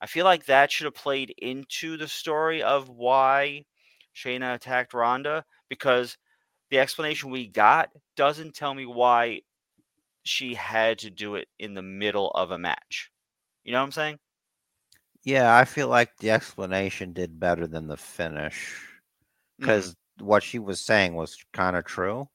I 0.00 0.06
feel 0.06 0.24
like 0.24 0.46
that 0.46 0.70
should 0.70 0.84
have 0.84 0.94
played 0.94 1.34
into 1.38 1.96
the 1.96 2.06
story 2.06 2.62
of 2.62 2.88
why 2.88 3.64
Shayna 4.14 4.54
attacked 4.54 4.94
Ronda 4.94 5.44
because 5.68 6.16
the 6.70 6.78
explanation 6.78 7.30
we 7.30 7.48
got 7.48 7.90
doesn't 8.16 8.54
tell 8.54 8.72
me 8.72 8.86
why 8.86 9.40
she 10.22 10.54
had 10.54 10.98
to 11.00 11.10
do 11.10 11.34
it 11.34 11.48
in 11.58 11.74
the 11.74 11.82
middle 11.82 12.30
of 12.30 12.52
a 12.52 12.58
match. 12.58 13.10
You 13.64 13.72
know 13.72 13.78
what 13.78 13.86
I'm 13.86 13.92
saying? 13.92 14.18
Yeah, 15.24 15.56
I 15.56 15.64
feel 15.64 15.88
like 15.88 16.16
the 16.18 16.30
explanation 16.30 17.12
did 17.12 17.40
better 17.40 17.66
than 17.66 17.88
the 17.88 17.96
finish 17.96 18.74
mm-hmm. 18.74 19.66
because 19.66 19.96
what 20.20 20.42
she 20.42 20.60
was 20.60 20.80
saying 20.80 21.14
was 21.14 21.36
kind 21.52 21.74
of 21.74 21.84
true. 21.84 22.28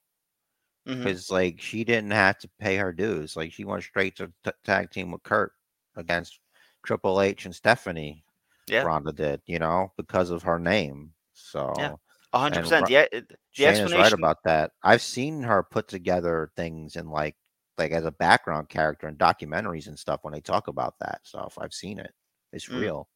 Because 0.98 1.30
like 1.32 1.60
she 1.62 1.84
didn't 1.84 2.12
have 2.12 2.38
to 2.40 2.50
pay 2.60 2.78
her 2.78 2.92
dues. 2.92 3.36
Like 3.36 3.52
she 3.52 3.66
went 3.66 3.84
straight 3.84 4.16
to 4.18 4.32
t- 4.44 4.52
tag 4.64 4.92
team 4.92 5.12
with 5.12 5.24
Kurt 5.24 5.54
against 5.96 6.40
Triple 6.86 7.22
H 7.22 7.46
and 7.46 7.56
Stephanie. 7.56 8.24
Yeah. 8.68 8.84
Ronda 8.84 9.12
did, 9.12 9.42
you 9.46 9.60
know, 9.60 9.92
because 9.98 10.30
of 10.30 10.44
her 10.44 10.60
name. 10.60 11.14
So 11.34 12.00
A 12.34 12.40
hundred 12.40 12.62
percent. 12.62 12.90
Yeah, 12.90 13.06
it- 13.12 13.28
the 13.30 13.36
Shayna's 13.56 13.94
right 13.94 14.14
about 14.14 14.44
that. 14.46 14.72
I've 14.82 15.02
seen 15.02 15.42
her 15.44 15.62
put 15.64 15.88
together 15.88 16.52
things 16.56 16.96
in 16.96 17.10
like 17.10 17.36
like 17.78 17.92
as 17.92 18.06
a 18.06 18.12
background 18.12 18.70
character 18.70 19.08
in 19.08 19.16
documentaries 19.16 19.88
and 19.88 19.98
stuff 19.98 20.20
when 20.24 20.34
they 20.34 20.42
talk 20.42 20.68
about 20.68 20.96
that 21.00 21.20
stuff. 21.24 21.58
I've 21.60 21.74
seen 21.74 22.00
it. 22.00 22.14
It's 22.54 22.68
Mm. 22.68 22.80
real. 22.80 23.10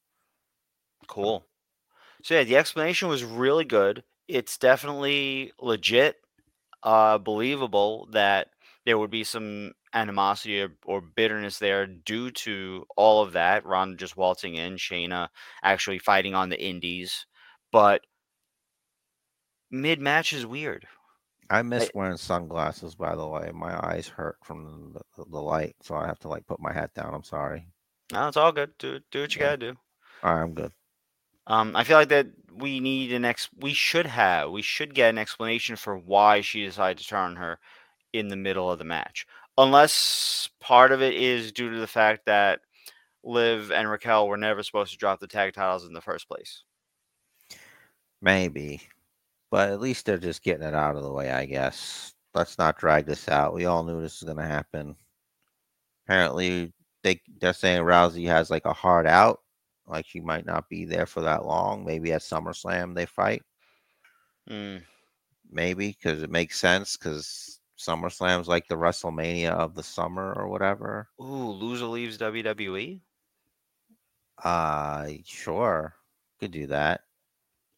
Cool. 1.08 1.46
So 2.24 2.34
yeah, 2.36 2.44
the 2.44 2.58
explanation 2.58 3.08
was 3.08 3.24
really 3.24 3.66
good. 3.66 4.04
It's 4.28 4.58
definitely 4.58 5.54
legit, 5.60 6.18
uh, 6.86 7.18
believable 7.18 8.08
that 8.14 8.50
there 8.86 8.98
would 8.98 9.12
be 9.12 9.26
some 9.26 9.74
animosity 9.94 10.62
or, 10.62 10.78
or 10.86 11.02
bitterness 11.02 11.60
there 11.60 11.88
due 11.88 12.32
to 12.32 12.86
all 12.96 13.24
of 13.24 13.34
that. 13.34 13.66
Ron 13.66 13.98
just 13.98 14.16
waltzing 14.16 14.56
in, 14.56 14.76
Shayna 14.78 15.30
actually 15.64 16.00
fighting 16.00 16.36
on 16.36 16.50
the 16.50 16.64
indies, 16.64 17.26
but 17.72 18.02
mid 19.72 20.00
match 20.00 20.34
is 20.34 20.46
weird. 20.46 20.88
I 21.50 21.62
miss 21.62 21.92
wearing 21.94 22.18
sunglasses, 22.18 22.96
by 22.96 23.16
the 23.16 23.28
way. 23.28 23.52
My 23.54 23.78
eyes 23.86 24.08
hurt 24.08 24.38
from 24.44 24.94
the, 24.94 25.02
the, 25.18 25.26
the 25.30 25.42
light, 25.42 25.76
so 25.82 25.96
I 25.96 26.08
have 26.08 26.20
to 26.20 26.28
like 26.28 26.48
put 26.48 26.60
my 26.60 26.74
hat 26.74 26.94
down. 26.94 27.14
I'm 27.14 27.24
sorry. 27.24 27.68
No, 28.12 28.28
it's 28.28 28.38
all 28.38 28.52
good. 28.52 28.78
Do 28.80 29.00
do 29.12 29.22
what 29.22 29.36
you 29.36 29.42
Yeah. 29.42 29.48
gotta 29.48 29.58
do. 29.58 29.76
All 30.24 30.36
right, 30.36 30.42
I'm 30.42 30.54
good. 30.54 30.72
Um, 31.48 31.76
I 31.76 31.84
feel 31.84 31.98
like 31.98 32.10
that 32.10 32.28
we 32.58 32.80
need 32.80 33.12
an 33.14 33.26
ex. 33.26 33.50
We 33.60 33.74
should 33.74 34.06
have. 34.06 34.52
We 34.52 34.62
should 34.62 34.94
get 34.94 35.10
an 35.10 35.18
explanation 35.18 35.76
for 35.76 35.98
why 35.98 36.42
she 36.42 36.66
decided 36.66 36.98
to 37.00 37.08
turn 37.08 37.36
her 37.36 37.60
in 38.14 38.28
the 38.30 38.36
middle 38.36 38.72
of 38.72 38.80
the 38.80 38.86
match, 38.86 39.26
unless 39.58 40.50
part 40.60 40.92
of 40.92 41.02
it 41.02 41.14
is 41.14 41.52
due 41.52 41.70
to 41.70 41.80
the 41.80 41.88
fact 41.88 42.26
that 42.26 42.62
Liv 43.24 43.72
and 43.72 43.90
Raquel 43.90 44.28
were 44.28 44.38
never 44.38 44.64
supposed 44.64 44.92
to 44.94 44.98
drop 44.98 45.20
the 45.20 45.28
tag 45.28 45.54
titles 45.54 45.86
in 45.86 45.94
the 45.94 46.02
first 46.02 46.28
place. 46.28 46.64
Maybe, 48.22 48.82
but 49.52 49.70
at 49.70 49.82
least 49.82 50.06
they're 50.06 50.18
just 50.18 50.44
getting 50.44 50.66
it 50.66 50.74
out 50.74 50.96
of 50.96 51.04
the 51.04 51.12
way, 51.12 51.32
I 51.32 51.46
guess. 51.46 52.14
Let's 52.34 52.58
not 52.58 52.78
drag 52.78 53.06
this 53.06 53.30
out. 53.30 53.54
We 53.54 53.66
all 53.66 53.84
knew 53.84 54.02
this 54.02 54.22
was 54.22 54.28
going 54.28 54.44
to 54.44 54.52
happen. 54.52 54.96
Apparently, 56.06 56.74
they 57.04 57.22
they're 57.40 57.54
saying 57.54 57.84
Rousey 57.84 58.28
has 58.28 58.50
like 58.50 58.66
a 58.66 58.74
hard 58.74 59.08
out, 59.08 59.42
like 59.88 60.06
she 60.08 60.20
might 60.20 60.46
not 60.46 60.70
be 60.70 60.86
there 60.86 61.06
for 61.06 61.22
that 61.22 61.46
long. 61.46 61.86
Maybe 61.86 62.12
at 62.14 62.22
SummerSlam 62.22 62.96
they 62.96 63.06
fight. 63.06 63.44
Mm, 64.50 64.84
Maybe 65.52 65.90
because 65.90 66.24
it 66.24 66.30
makes 66.30 66.60
sense 66.60 66.98
because 66.98 67.60
SummerSlam's 67.78 68.48
like 68.48 68.68
the 68.68 68.76
WrestleMania 68.76 69.50
of 69.50 69.76
the 69.76 69.84
summer 69.84 70.34
or 70.34 70.48
whatever. 70.48 71.08
Ooh, 71.22 71.52
loser 71.52 71.86
leaves? 71.86 72.18
WWE. 72.18 73.02
Uh, 74.44 75.08
sure, 75.26 75.96
could 76.40 76.52
do 76.52 76.68
that. 76.68 77.02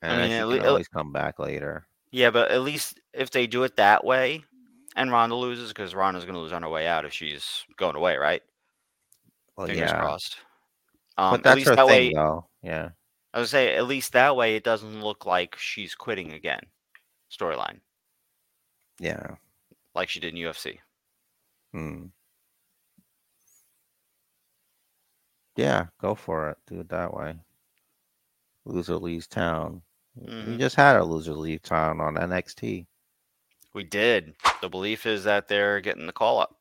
And 0.02 0.22
mean, 0.22 0.30
then 0.30 0.60
at 0.60 0.68
always 0.68 0.88
come 0.88 1.12
back 1.12 1.40
later. 1.40 1.88
Yeah, 2.12 2.30
but 2.30 2.52
at 2.52 2.62
least 2.62 3.00
if 3.14 3.32
they 3.32 3.48
do 3.48 3.64
it 3.64 3.76
that 3.76 4.04
way, 4.06 4.44
and 4.96 5.12
Ronda 5.12 5.36
loses, 5.36 5.70
because 5.70 5.94
Ronda's 5.94 6.24
going 6.24 6.36
to 6.36 6.40
lose 6.40 6.54
on 6.54 6.64
her 6.64 6.70
way 6.70 6.88
out 6.88 7.06
if 7.06 7.14
she's 7.14 7.64
going 7.78 7.96
away, 7.96 8.18
right? 8.18 8.42
Well, 9.56 9.68
Fingers 9.68 9.90
yeah, 9.90 10.00
crossed. 10.00 10.38
Um, 11.18 11.32
but 11.32 11.40
at 11.40 11.44
that's 11.44 11.56
least 11.58 11.70
her 11.70 11.76
that 11.76 11.88
thing, 11.88 12.08
way, 12.10 12.14
though. 12.14 12.48
Yeah. 12.62 12.90
I 13.34 13.40
would 13.40 13.50
say 13.50 13.76
at 13.76 13.88
least 13.88 14.14
that 14.14 14.36
way 14.36 14.56
it 14.56 14.64
doesn't 14.64 15.02
look 15.02 15.26
like 15.26 15.56
she's 15.58 15.96
quitting 15.96 16.34
again. 16.34 16.62
Storyline 17.32 17.80
Yeah. 19.00 19.36
like 19.94 20.10
she 20.10 20.20
did 20.20 20.34
in 20.34 20.40
UFC. 20.40 20.80
Hmm. 21.74 22.06
Yeah, 25.56 25.88
go 26.00 26.14
for 26.16 26.52
it. 26.52 26.58
Do 26.68 26.80
it 26.80 26.90
that 26.90 27.14
way. 27.14 27.36
Loser 28.66 28.98
leaves 28.98 29.28
town. 29.28 29.82
We 30.16 30.28
Mhm. 30.32 30.60
just 30.60 30.76
had 30.76 30.96
a 30.98 31.04
loser 31.04 31.34
leave 31.34 31.62
town 31.64 32.00
on 32.00 32.16
NXT. 32.18 32.88
We 33.74 33.84
did. 33.84 34.36
The 34.62 34.70
belief 34.70 35.06
is 35.06 35.24
that 35.26 35.48
they're 35.48 35.82
getting 35.82 36.06
the 36.08 36.14
call 36.14 36.40
up. 36.40 36.60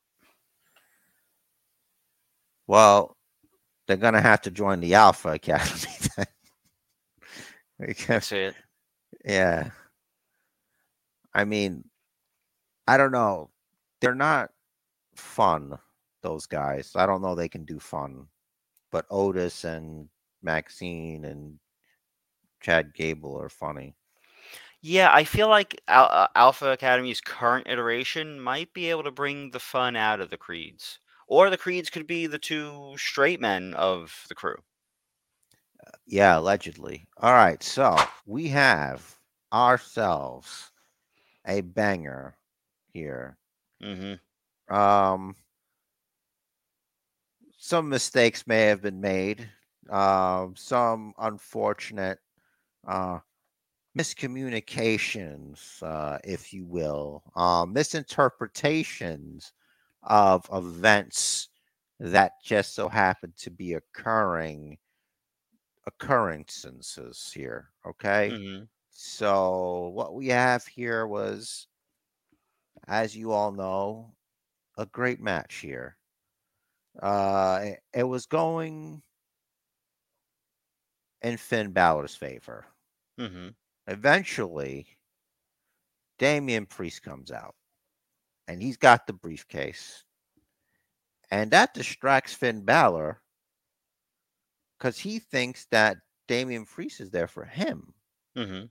Well, 2.67 3.16
they're 3.87 3.97
gonna 3.97 4.21
have 4.21 4.43
to 4.43 4.51
join 4.51 4.81
the 4.81 4.95
Alpha 4.95 5.31
Academy. 5.31 5.93
I 6.19 7.87
because 7.87 8.33
it. 8.33 8.55
Yeah. 9.25 9.71
I 11.35 11.45
mean, 11.45 11.85
I 12.87 12.97
don't 12.97 13.13
know. 13.13 13.51
They're 14.01 14.15
not 14.15 14.51
fun, 15.15 15.79
those 16.23 16.47
guys. 16.47 16.93
I 16.95 17.07
don't 17.07 17.23
know 17.23 17.35
they 17.35 17.49
can 17.49 17.65
do 17.65 17.79
fun. 17.79 18.27
But 18.91 19.07
Otis 19.11 19.65
and 19.65 20.09
Maxxine 20.43 21.25
and 21.25 21.59
Chad 22.61 22.95
Gable 22.95 23.39
are 23.39 23.49
funny. 23.49 23.95
Yeah, 24.81 25.11
I 25.13 25.25
feel 25.25 25.49
like 25.49 25.81
Al- 25.89 26.11
uh, 26.11 26.29
Alpha 26.37 26.71
Academy's 26.71 27.21
current 27.21 27.67
iteration 27.69 28.41
might 28.41 28.73
be 28.73 28.89
able 28.91 29.03
to 29.03 29.11
bring 29.11 29.51
the 29.51 29.59
fun 29.59 29.97
out 29.97 30.21
of 30.21 30.31
the 30.31 30.37
Creeds. 30.37 31.01
Or 31.27 31.51
the 31.51 31.59
Creeds 31.59 31.91
could 31.91 32.07
be 32.07 32.27
the 32.27 32.39
two 32.39 32.95
straight 32.97 33.41
men 33.41 33.75
of 33.75 34.25
the 34.29 34.35
crew. 34.35 34.57
Yeah, 36.07 36.39
allegedly. 36.39 37.07
All 37.19 37.33
right, 37.33 37.63
so 37.63 37.97
we 38.27 38.49
have 38.49 39.17
ourselves 39.53 40.71
a 41.47 41.61
banger 41.61 42.37
here. 42.93 43.37
Mm-hmm. 43.83 44.75
Um, 44.75 45.37
some 47.59 47.89
mistakes 47.89 48.47
may 48.47 48.63
have 48.63 48.83
been 48.83 49.01
made. 49.01 49.49
Um, 49.91 50.55
some 50.57 51.13
unfortunate 51.19 52.19
uh, 52.87 53.19
miscommunications, 53.97 55.83
uh, 55.83 56.19
if 56.25 56.53
you 56.53 56.65
will, 56.65 57.23
uh, 57.35 57.67
misinterpretations 57.67 59.53
of 60.07 60.49
events 60.53 61.49
that 62.01 62.33
just 62.45 62.75
so 62.75 62.89
happen 62.89 63.33
to 63.39 63.51
be 63.51 63.75
occurring 63.75 64.79
occurrences 65.87 67.33
here. 67.35 67.71
Okay. 67.87 68.31
Mm-hmm. 68.33 68.65
So 68.91 69.91
what 69.95 70.15
we 70.15 70.29
have 70.29 70.67
here 70.67 71.07
was, 71.07 71.69
as 72.89 73.17
you 73.17 73.33
all 73.33 73.53
know, 73.53 74.15
a 74.79 74.87
great 74.87 75.21
match 75.21 75.57
here. 75.57 75.97
Uh, 77.01 77.61
it, 77.63 77.81
it 77.93 78.03
was 78.05 78.27
going 78.27 79.03
in 81.23 81.37
Finn 81.37 81.73
Balor's 81.73 82.15
favor. 82.15 82.67
Mm-hmm. 83.19 83.49
Eventually, 83.87 84.87
Damian 86.19 86.67
Priest 86.67 87.03
comes 87.03 87.31
out, 87.31 87.55
and 88.49 88.63
he's 88.63 88.77
got 88.77 89.07
the 89.07 89.13
briefcase, 89.13 90.05
and 91.31 91.51
that 91.51 91.75
distracts 91.75 92.35
Finn 92.35 92.65
Balor 92.65 93.21
because 94.79 94.99
he 94.99 95.19
thinks 95.19 95.67
that 95.71 95.99
Damian 96.29 96.65
Priest 96.65 97.01
is 97.01 97.11
there 97.11 97.29
for 97.29 97.45
him. 97.45 97.95
Mm-hmm. 98.37 98.67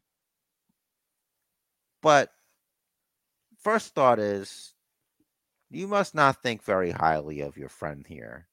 But 2.02 2.30
first 3.62 3.96
thought 3.96 4.20
is 4.20 4.74
you 5.72 5.88
must 5.88 6.14
not 6.14 6.42
think 6.42 6.64
very 6.64 6.92
highly 6.92 7.42
of 7.42 7.58
your 7.58 7.70
friend 7.70 8.06
here 8.08 8.48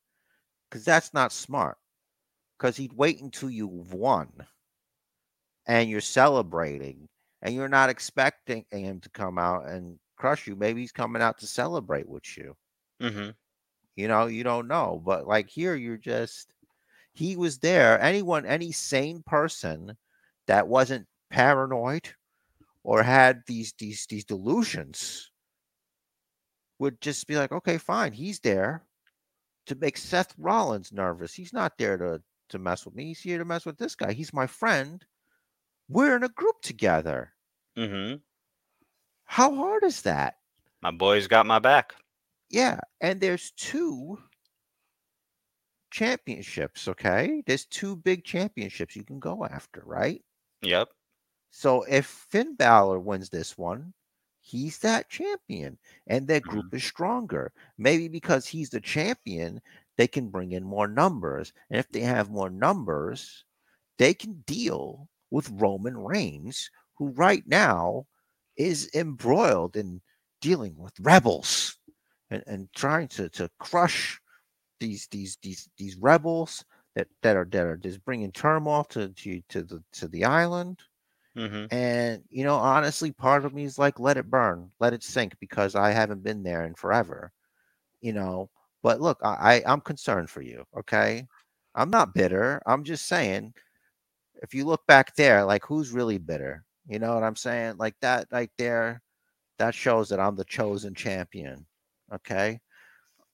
because 0.68 0.84
that's 0.84 1.12
not 1.12 1.32
smart. 1.32 1.76
Because 2.58 2.76
he'd 2.76 2.92
wait 2.92 3.20
until 3.20 3.50
you've 3.50 3.92
won 3.92 4.30
and 5.66 5.90
you're 5.90 6.00
celebrating 6.00 7.08
and 7.42 7.54
you're 7.54 7.68
not 7.68 7.90
expecting 7.90 8.64
him 8.70 9.00
to 9.00 9.10
come 9.10 9.36
out 9.36 9.66
and 9.66 9.98
crush 10.22 10.46
you. 10.46 10.54
Maybe 10.54 10.80
he's 10.80 10.92
coming 10.92 11.20
out 11.20 11.38
to 11.38 11.48
celebrate 11.48 12.08
with 12.08 12.36
you. 12.36 12.56
Mm-hmm. 13.02 13.30
You 13.96 14.08
know, 14.08 14.26
you 14.26 14.44
don't 14.44 14.68
know. 14.68 15.02
But 15.04 15.26
like 15.26 15.50
here, 15.50 15.74
you're 15.74 15.96
just, 15.96 16.52
he 17.12 17.36
was 17.36 17.58
there. 17.58 18.00
Anyone, 18.00 18.46
any 18.46 18.70
sane 18.70 19.24
person 19.26 19.96
that 20.46 20.68
wasn't 20.68 21.08
paranoid 21.28 22.08
or 22.84 23.02
had 23.02 23.42
these 23.48 23.74
these 23.78 24.06
these 24.06 24.24
delusions 24.24 25.30
would 26.78 27.00
just 27.00 27.26
be 27.26 27.36
like, 27.36 27.50
okay, 27.50 27.78
fine, 27.78 28.12
he's 28.12 28.38
there 28.40 28.84
to 29.66 29.74
make 29.74 29.96
Seth 29.96 30.32
Rollins 30.38 30.92
nervous. 30.92 31.34
He's 31.34 31.52
not 31.52 31.72
there 31.78 31.96
to 31.96 32.22
to 32.50 32.58
mess 32.60 32.84
with 32.84 32.94
me. 32.94 33.06
He's 33.06 33.20
here 33.20 33.38
to 33.38 33.44
mess 33.44 33.66
with 33.66 33.76
this 33.76 33.96
guy. 33.96 34.12
He's 34.12 34.32
my 34.32 34.46
friend. 34.46 35.04
We're 35.88 36.16
in 36.16 36.22
a 36.22 36.28
group 36.28 36.60
together. 36.62 37.32
Mm-hmm. 37.76 38.16
How 39.24 39.54
hard 39.54 39.84
is 39.84 40.02
that? 40.02 40.36
My 40.82 40.90
boy's 40.90 41.26
got 41.26 41.46
my 41.46 41.58
back. 41.58 41.94
Yeah, 42.50 42.80
and 43.00 43.20
there's 43.20 43.52
two 43.52 44.18
championships, 45.90 46.88
okay? 46.88 47.42
There's 47.46 47.66
two 47.66 47.96
big 47.96 48.24
championships 48.24 48.96
you 48.96 49.04
can 49.04 49.20
go 49.20 49.44
after, 49.44 49.82
right? 49.86 50.22
Yep. 50.62 50.88
So 51.50 51.82
if 51.82 52.06
Finn 52.06 52.56
Balor 52.56 52.98
wins 52.98 53.28
this 53.28 53.56
one, 53.56 53.92
he's 54.40 54.78
that 54.78 55.08
champion 55.08 55.78
and 56.08 56.26
their 56.26 56.40
group 56.40 56.66
mm-hmm. 56.66 56.76
is 56.76 56.84
stronger. 56.84 57.52
Maybe 57.78 58.08
because 58.08 58.46
he's 58.46 58.70
the 58.70 58.80
champion, 58.80 59.60
they 59.96 60.08
can 60.08 60.28
bring 60.30 60.52
in 60.52 60.64
more 60.64 60.88
numbers. 60.88 61.52
And 61.70 61.78
if 61.78 61.90
they 61.92 62.00
have 62.00 62.30
more 62.30 62.50
numbers, 62.50 63.44
they 63.98 64.14
can 64.14 64.42
deal 64.46 65.08
with 65.30 65.50
Roman 65.52 65.96
Reigns, 65.96 66.70
who 66.96 67.10
right 67.10 67.44
now 67.46 68.06
is 68.56 68.90
embroiled 68.94 69.76
in 69.76 70.00
dealing 70.40 70.76
with 70.76 70.92
rebels 71.00 71.76
and, 72.30 72.42
and 72.46 72.68
trying 72.74 73.08
to, 73.08 73.28
to 73.30 73.48
crush 73.58 74.20
these 74.80 75.06
these 75.10 75.38
these 75.42 75.70
these 75.78 75.96
rebels 75.96 76.64
that, 76.94 77.06
that 77.22 77.36
are 77.36 77.46
that 77.50 77.64
are 77.64 77.76
just 77.76 78.04
bringing 78.04 78.32
turmoil 78.32 78.84
to 78.84 79.08
to, 79.10 79.40
to 79.48 79.62
the 79.62 79.82
to 79.92 80.08
the 80.08 80.24
island. 80.24 80.80
Mm-hmm. 81.36 81.74
And 81.74 82.22
you 82.28 82.44
know, 82.44 82.56
honestly, 82.56 83.10
part 83.12 83.44
of 83.44 83.54
me 83.54 83.64
is 83.64 83.78
like, 83.78 83.98
let 83.98 84.18
it 84.18 84.30
burn, 84.30 84.70
let 84.80 84.92
it 84.92 85.02
sink, 85.02 85.34
because 85.40 85.74
I 85.74 85.90
haven't 85.90 86.22
been 86.22 86.42
there 86.42 86.66
in 86.66 86.74
forever. 86.74 87.32
You 88.00 88.12
know, 88.12 88.50
but 88.82 89.00
look, 89.00 89.18
I, 89.22 89.62
I 89.64 89.72
I'm 89.72 89.80
concerned 89.80 90.28
for 90.28 90.42
you. 90.42 90.64
Okay, 90.76 91.26
I'm 91.74 91.90
not 91.90 92.14
bitter. 92.14 92.60
I'm 92.66 92.84
just 92.84 93.06
saying, 93.06 93.54
if 94.42 94.52
you 94.52 94.64
look 94.64 94.86
back 94.86 95.14
there, 95.16 95.44
like 95.44 95.64
who's 95.64 95.92
really 95.92 96.18
bitter? 96.18 96.64
You 96.92 96.98
know 96.98 97.14
what 97.14 97.24
I'm 97.24 97.36
saying? 97.36 97.76
Like 97.78 97.94
that, 98.02 98.26
right 98.30 98.50
there, 98.58 99.00
that 99.58 99.74
shows 99.74 100.10
that 100.10 100.20
I'm 100.20 100.36
the 100.36 100.44
chosen 100.44 100.94
champion. 100.94 101.64
Okay, 102.12 102.60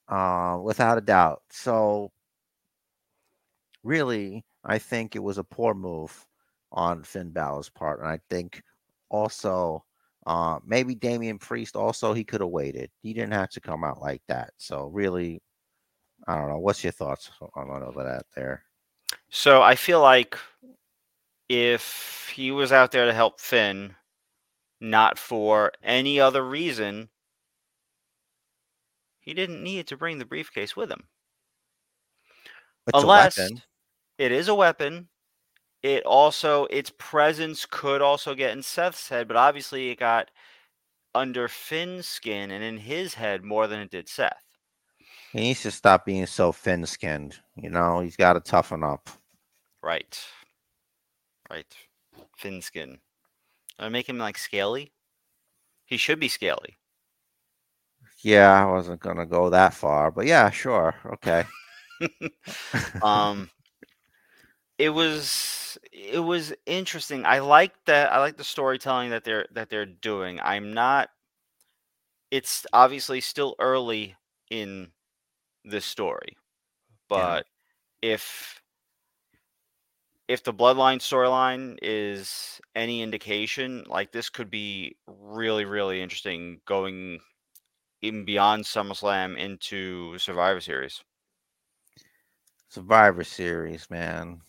uh, 0.09 0.61
without 0.63 0.97
a 0.97 1.01
doubt. 1.01 1.43
So, 1.51 2.13
really, 3.83 4.45
I 4.65 4.79
think 4.79 5.17
it 5.17 5.23
was 5.23 5.39
a 5.39 5.45
poor 5.45 5.75
move 5.75 6.25
on 6.71 7.03
Finn 7.03 7.31
Balor's 7.31 7.69
part, 7.69 7.99
and 7.99 8.09
I 8.09 8.21
think 8.31 8.63
also 9.09 9.85
uh, 10.25 10.61
maybe 10.65 10.95
Damian 10.95 11.39
Priest 11.39 11.75
also 11.75 12.13
he 12.13 12.23
could 12.23 12.41
have 12.41 12.51
waited. 12.51 12.91
He 13.03 13.13
didn't 13.13 13.33
have 13.33 13.51
to 13.51 13.61
come 13.61 13.83
out 13.83 14.01
like 14.01 14.23
that. 14.29 14.53
So 14.59 14.87
really, 14.87 15.43
I 16.29 16.37
don't 16.37 16.49
know. 16.49 16.59
What's 16.59 16.85
your 16.85 16.93
thoughts 16.93 17.29
on 17.57 17.71
all 17.71 17.83
of 17.83 17.97
that 17.97 18.23
there? 18.37 18.63
So 19.31 19.63
I 19.63 19.75
feel 19.75 20.01
like 20.01 20.39
if 21.49 22.31
he 22.35 22.51
was 22.51 22.73
out 22.73 22.91
there 22.91 23.07
to 23.07 23.13
help 23.13 23.41
Finn, 23.41 23.95
not 24.81 25.19
for 25.19 25.73
any 25.83 26.21
other 26.21 26.47
reason, 26.47 27.09
he 29.21 29.35
didn't 29.35 29.63
need 29.63 29.87
to 29.89 29.97
bring 29.97 30.19
the 30.19 30.25
briefcase 30.25 30.77
with 30.77 30.91
him. 30.91 31.05
It's 32.87 33.03
Unless 33.03 33.39
it 34.19 34.33
is 34.33 34.49
a 34.49 34.55
weapon. 34.55 35.09
It 35.83 36.03
also 36.05 36.65
its 36.67 36.91
presence 36.99 37.67
could 37.67 38.03
also 38.03 38.35
get 38.35 38.53
in 38.53 38.63
Seth's 38.63 39.09
head, 39.09 39.29
but 39.29 39.37
obviously 39.37 39.91
it 39.91 39.99
got 39.99 40.31
under 41.15 41.49
Finn's 41.49 42.07
skin 42.07 42.51
and 42.51 42.65
in 42.65 42.79
his 42.79 43.15
head 43.15 43.45
more 43.45 43.67
than 43.67 43.81
it 43.81 43.91
did 43.91 44.09
Seth. 44.09 44.43
He 45.33 45.41
needs 45.41 45.63
to 45.63 45.71
stop 45.71 46.07
being 46.07 46.27
so 46.27 46.53
thin-skinned. 46.53 47.39
You 47.55 47.71
know, 47.71 48.01
he's 48.01 48.17
got 48.17 48.33
to 48.33 48.41
toughen 48.41 48.83
up. 48.83 49.11
Right. 49.83 50.19
Right. 51.51 51.75
Fin 52.37 52.61
skin. 52.63 52.99
I 53.79 53.89
make 53.89 54.09
him 54.09 54.19
like 54.19 54.39
scaly. 54.39 54.93
He 55.87 55.97
should 55.97 56.21
be 56.21 56.29
scaly. 56.29 56.77
Yeah, 58.23 58.63
I 58.63 58.71
wasn't 58.71 59.01
gonna 59.01 59.27
go 59.27 59.51
that 59.51 59.75
far, 59.75 60.11
but 60.11 60.27
yeah, 60.27 60.51
sure, 60.51 60.95
okay. 61.07 61.45
um 63.03 63.51
it 64.79 64.91
was 64.91 65.79
it 65.93 66.21
was 66.21 66.53
interesting. 66.67 67.25
I 67.27 67.41
like 67.41 67.73
that 67.87 68.13
I 68.13 68.19
like 68.19 68.37
the 68.37 68.45
storytelling 68.45 69.11
that 69.11 69.25
they're 69.25 69.47
that 69.53 69.71
they're 69.71 69.87
doing. 69.87 70.41
I'm 70.41 70.73
not 70.73 71.11
it's 72.31 72.67
obviously 72.73 73.21
still 73.21 73.55
early 73.59 74.17
in 74.51 74.91
this 75.65 75.85
story. 75.85 76.37
But 77.09 77.47
if 78.03 78.63
if 80.29 80.45
the 80.45 80.53
bloodline 80.53 80.99
storyline 80.99 81.79
is 81.81 82.61
any 82.77 83.03
indication, 83.03 83.85
like 83.89 84.13
this 84.13 84.29
could 84.29 84.51
be 84.51 84.97
really, 85.07 85.65
really 85.65 86.03
interesting 86.03 86.61
going 86.67 87.19
even 88.03 88.25
beyond 88.27 88.65
SummerSlam 88.65 89.39
into 89.39 90.17
Survivor 90.19 90.61
Series. 90.61 91.03
Survivor 92.69 93.25
Series, 93.25 93.89
man. 93.91 94.43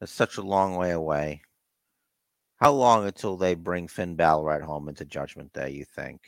It's 0.00 0.10
such 0.10 0.38
a 0.38 0.42
long 0.42 0.76
way 0.76 0.92
away. 0.92 1.42
How 2.56 2.72
long 2.72 3.06
until 3.06 3.36
they 3.36 3.54
bring 3.54 3.86
Finn 3.86 4.16
Balor 4.16 4.52
at 4.52 4.62
home 4.62 4.88
into 4.88 5.04
Judgment 5.04 5.52
Day? 5.52 5.70
You 5.70 5.84
think? 5.84 6.22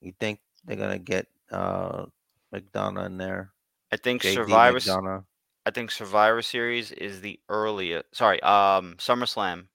You 0.00 0.12
think 0.18 0.40
they're 0.64 0.76
gonna 0.76 0.98
get 0.98 1.26
uh 1.50 2.06
McDonagh 2.52 3.06
in 3.06 3.18
there? 3.18 3.52
I 3.92 3.96
think 3.96 4.22
JD 4.22 4.34
Survivor. 4.34 4.78
McDonagh? 4.78 5.24
I 5.70 5.72
think 5.72 5.92
Survivor 5.92 6.42
Series 6.42 6.90
is 6.90 7.20
the 7.20 7.38
earliest. 7.48 8.06
Sorry, 8.12 8.42
um, 8.42 8.96
SummerSlam 8.98 9.66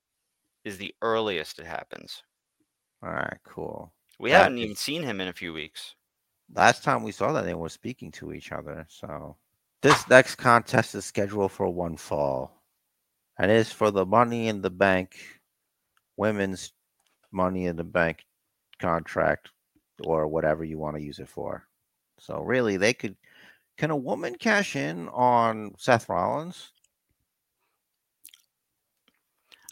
is 0.66 0.78
the 0.78 0.94
earliest 1.02 1.58
it 1.58 1.66
happens. 1.66 2.22
All 3.02 3.12
right, 3.12 3.38
cool. 3.46 3.94
We 4.20 4.32
That 4.32 4.44
haven't 4.44 4.58
even 4.58 4.76
seen 4.76 5.04
him 5.04 5.22
in 5.22 5.30
a 5.30 5.34
few 5.34 5.54
weeks. 5.54 5.96
Last 6.54 6.84
time 6.84 7.02
we 7.02 7.14
saw 7.14 7.32
that 7.32 7.46
they 7.46 7.54
were 7.54 7.70
speaking 7.70 8.12
to 8.12 8.34
each 8.34 8.52
other. 8.52 8.86
So 8.90 9.38
this 9.82 10.10
next 10.10 10.36
contest 10.36 10.96
is 10.96 11.06
scheduled 11.06 11.54
for 11.54 11.70
one 11.70 11.96
fall, 11.96 12.62
and 13.40 13.50
is 13.50 13.72
for 13.72 13.90
the 13.90 14.06
Money 14.06 14.50
in 14.50 14.62
the 14.62 14.70
Bank 14.70 15.16
women's 16.18 16.74
Money 17.32 17.68
in 17.68 17.78
the 17.78 17.86
Bank 17.86 18.26
contract 18.80 19.50
or 20.04 20.28
whatever 20.28 20.66
you 20.66 20.78
want 20.78 20.98
to 20.98 21.02
use 21.02 21.20
it 21.20 21.30
for. 21.30 21.66
So 22.20 22.42
really, 22.42 22.76
they 22.76 22.94
could. 22.94 23.16
Can 23.78 23.92
a 23.92 23.96
woman 23.96 24.36
cash 24.36 24.76
in 24.76 25.10
on 25.10 25.76
Seth 25.78 26.08
Rollins? 26.08 26.72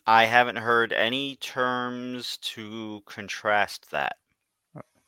I 0.05 0.25
haven't 0.25 0.57
heard 0.57 0.91
any 0.91 1.37
terms 1.37 2.37
to 2.37 3.01
contrast 3.05 3.89
that. 3.91 4.17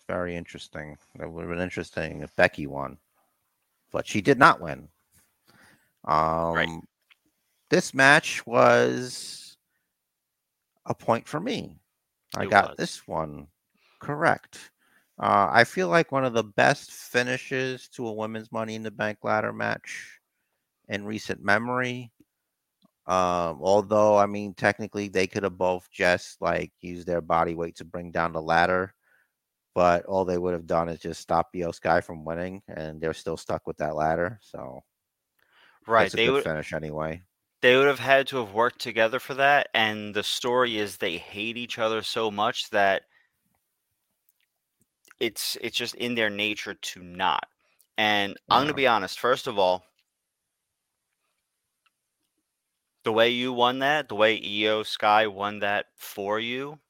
Very 0.07 0.35
interesting. 0.35 0.97
That 1.15 1.29
would 1.29 1.41
have 1.41 1.49
been 1.49 1.59
interesting 1.59 2.21
if 2.21 2.35
Becky 2.35 2.67
won, 2.67 2.97
but 3.91 4.07
she 4.07 4.21
did 4.21 4.37
not 4.39 4.61
win. 4.61 4.87
Um, 6.05 6.83
This 7.69 7.93
match 7.93 8.45
was 8.45 9.57
a 10.85 10.93
point 10.93 11.27
for 11.27 11.39
me. 11.39 11.79
I 12.35 12.43
It 12.43 12.51
got 12.51 12.69
was. 12.69 12.77
this 12.77 13.07
one 13.07 13.47
correct. 13.99 14.71
Uh, 15.17 15.47
I 15.51 15.63
feel 15.63 15.87
like 15.87 16.11
one 16.11 16.25
of 16.25 16.33
the 16.33 16.43
best 16.43 16.91
finishes 16.91 17.87
to 17.89 18.07
a 18.07 18.13
women's 18.13 18.51
Money 18.51 18.75
in 18.75 18.83
the 18.83 18.91
Bank 18.91 19.19
ladder 19.23 19.53
match 19.53 20.19
in 20.89 21.05
recent 21.05 21.43
memory. 21.43 22.11
Um, 23.07 23.59
although, 23.61 24.17
I 24.17 24.25
mean, 24.25 24.53
technically 24.55 25.09
they 25.09 25.27
could 25.27 25.43
have 25.43 25.57
both 25.57 25.89
just 25.91 26.41
like 26.41 26.71
used 26.81 27.07
their 27.07 27.21
body 27.21 27.55
weight 27.55 27.75
to 27.77 27.85
bring 27.85 28.11
down 28.11 28.33
the 28.33 28.41
ladder, 28.41 28.93
but 29.75 30.05
all 30.05 30.25
they 30.25 30.37
would 30.39 30.53
have 30.53 30.67
done 30.67 30.89
is 30.89 30.99
just 30.99 31.21
stop 31.21 31.49
Io 31.55 31.71
Sky 31.71 32.01
from 32.01 32.25
winning, 32.25 32.63
and 32.67 33.01
they're 33.01 33.13
still 33.13 33.37
stuck 33.37 33.67
with 33.67 33.77
that 33.77 33.95
ladder. 33.95 34.39
So, 34.41 34.83
Right. 35.87 36.11
They 36.11 36.29
would 36.29 36.43
finish 36.43 36.73
anyway. 36.73 37.23
they 37.61 37.75
would 37.75 37.87
have 37.87 37.99
had 37.99 38.27
to 38.27 38.37
have 38.37 38.53
worked 38.53 38.79
together 38.79 39.19
for 39.19 39.33
that. 39.35 39.69
And 39.73 40.13
the 40.15 40.23
story 40.23 40.77
is 40.77 40.97
they 40.97 41.17
hate 41.17 41.57
each 41.57 41.77
other 41.79 42.01
so 42.01 42.31
much 42.31 42.69
that 42.69 43.03
it's 45.19 45.57
it's 45.61 45.77
just 45.77 45.95
in 45.95 46.15
their 46.15 46.29
nature 46.29 46.73
to 46.73 47.03
not. 47.03 47.47
And 47.97 48.37
I'm 48.49 48.63
gonna 48.63 48.73
be 48.73 48.87
honest, 48.87 49.19
first 49.19 49.47
of 49.47 49.57
all, 49.59 49.85
the 53.05 53.11
way 53.13 53.29
you 53.29 53.53
won 53.53 53.79
that, 53.79 54.09
the 54.09 54.15
way 54.15 54.35
Io 54.37 54.83
Sky 54.83 55.27
won 55.27 55.59
that 55.59 55.85
for 55.95 56.39
you, 56.41 56.81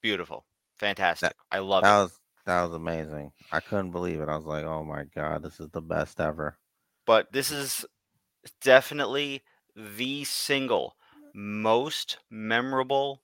beautiful. 0.00 0.46
Fantastic. 0.76 1.36
I 1.50 1.58
love 1.58 1.86
That 1.86 1.88
it. 1.88 2.00
was 2.02 2.18
that 2.46 2.64
was 2.64 2.74
amazing. 2.74 3.32
I 3.52 3.60
couldn't 3.60 3.92
believe 3.92 4.20
it. 4.20 4.28
I 4.28 4.36
was 4.36 4.44
like, 4.44 4.64
"Oh 4.64 4.82
my 4.82 5.04
god, 5.04 5.42
this 5.44 5.60
is 5.60 5.68
the 5.70 5.80
best 5.82 6.20
ever." 6.20 6.58
but 7.06 7.32
this 7.32 7.50
is 7.50 7.84
definitely 8.60 9.44
the 9.76 10.24
single 10.24 10.96
most 11.34 12.18
memorable 12.30 13.22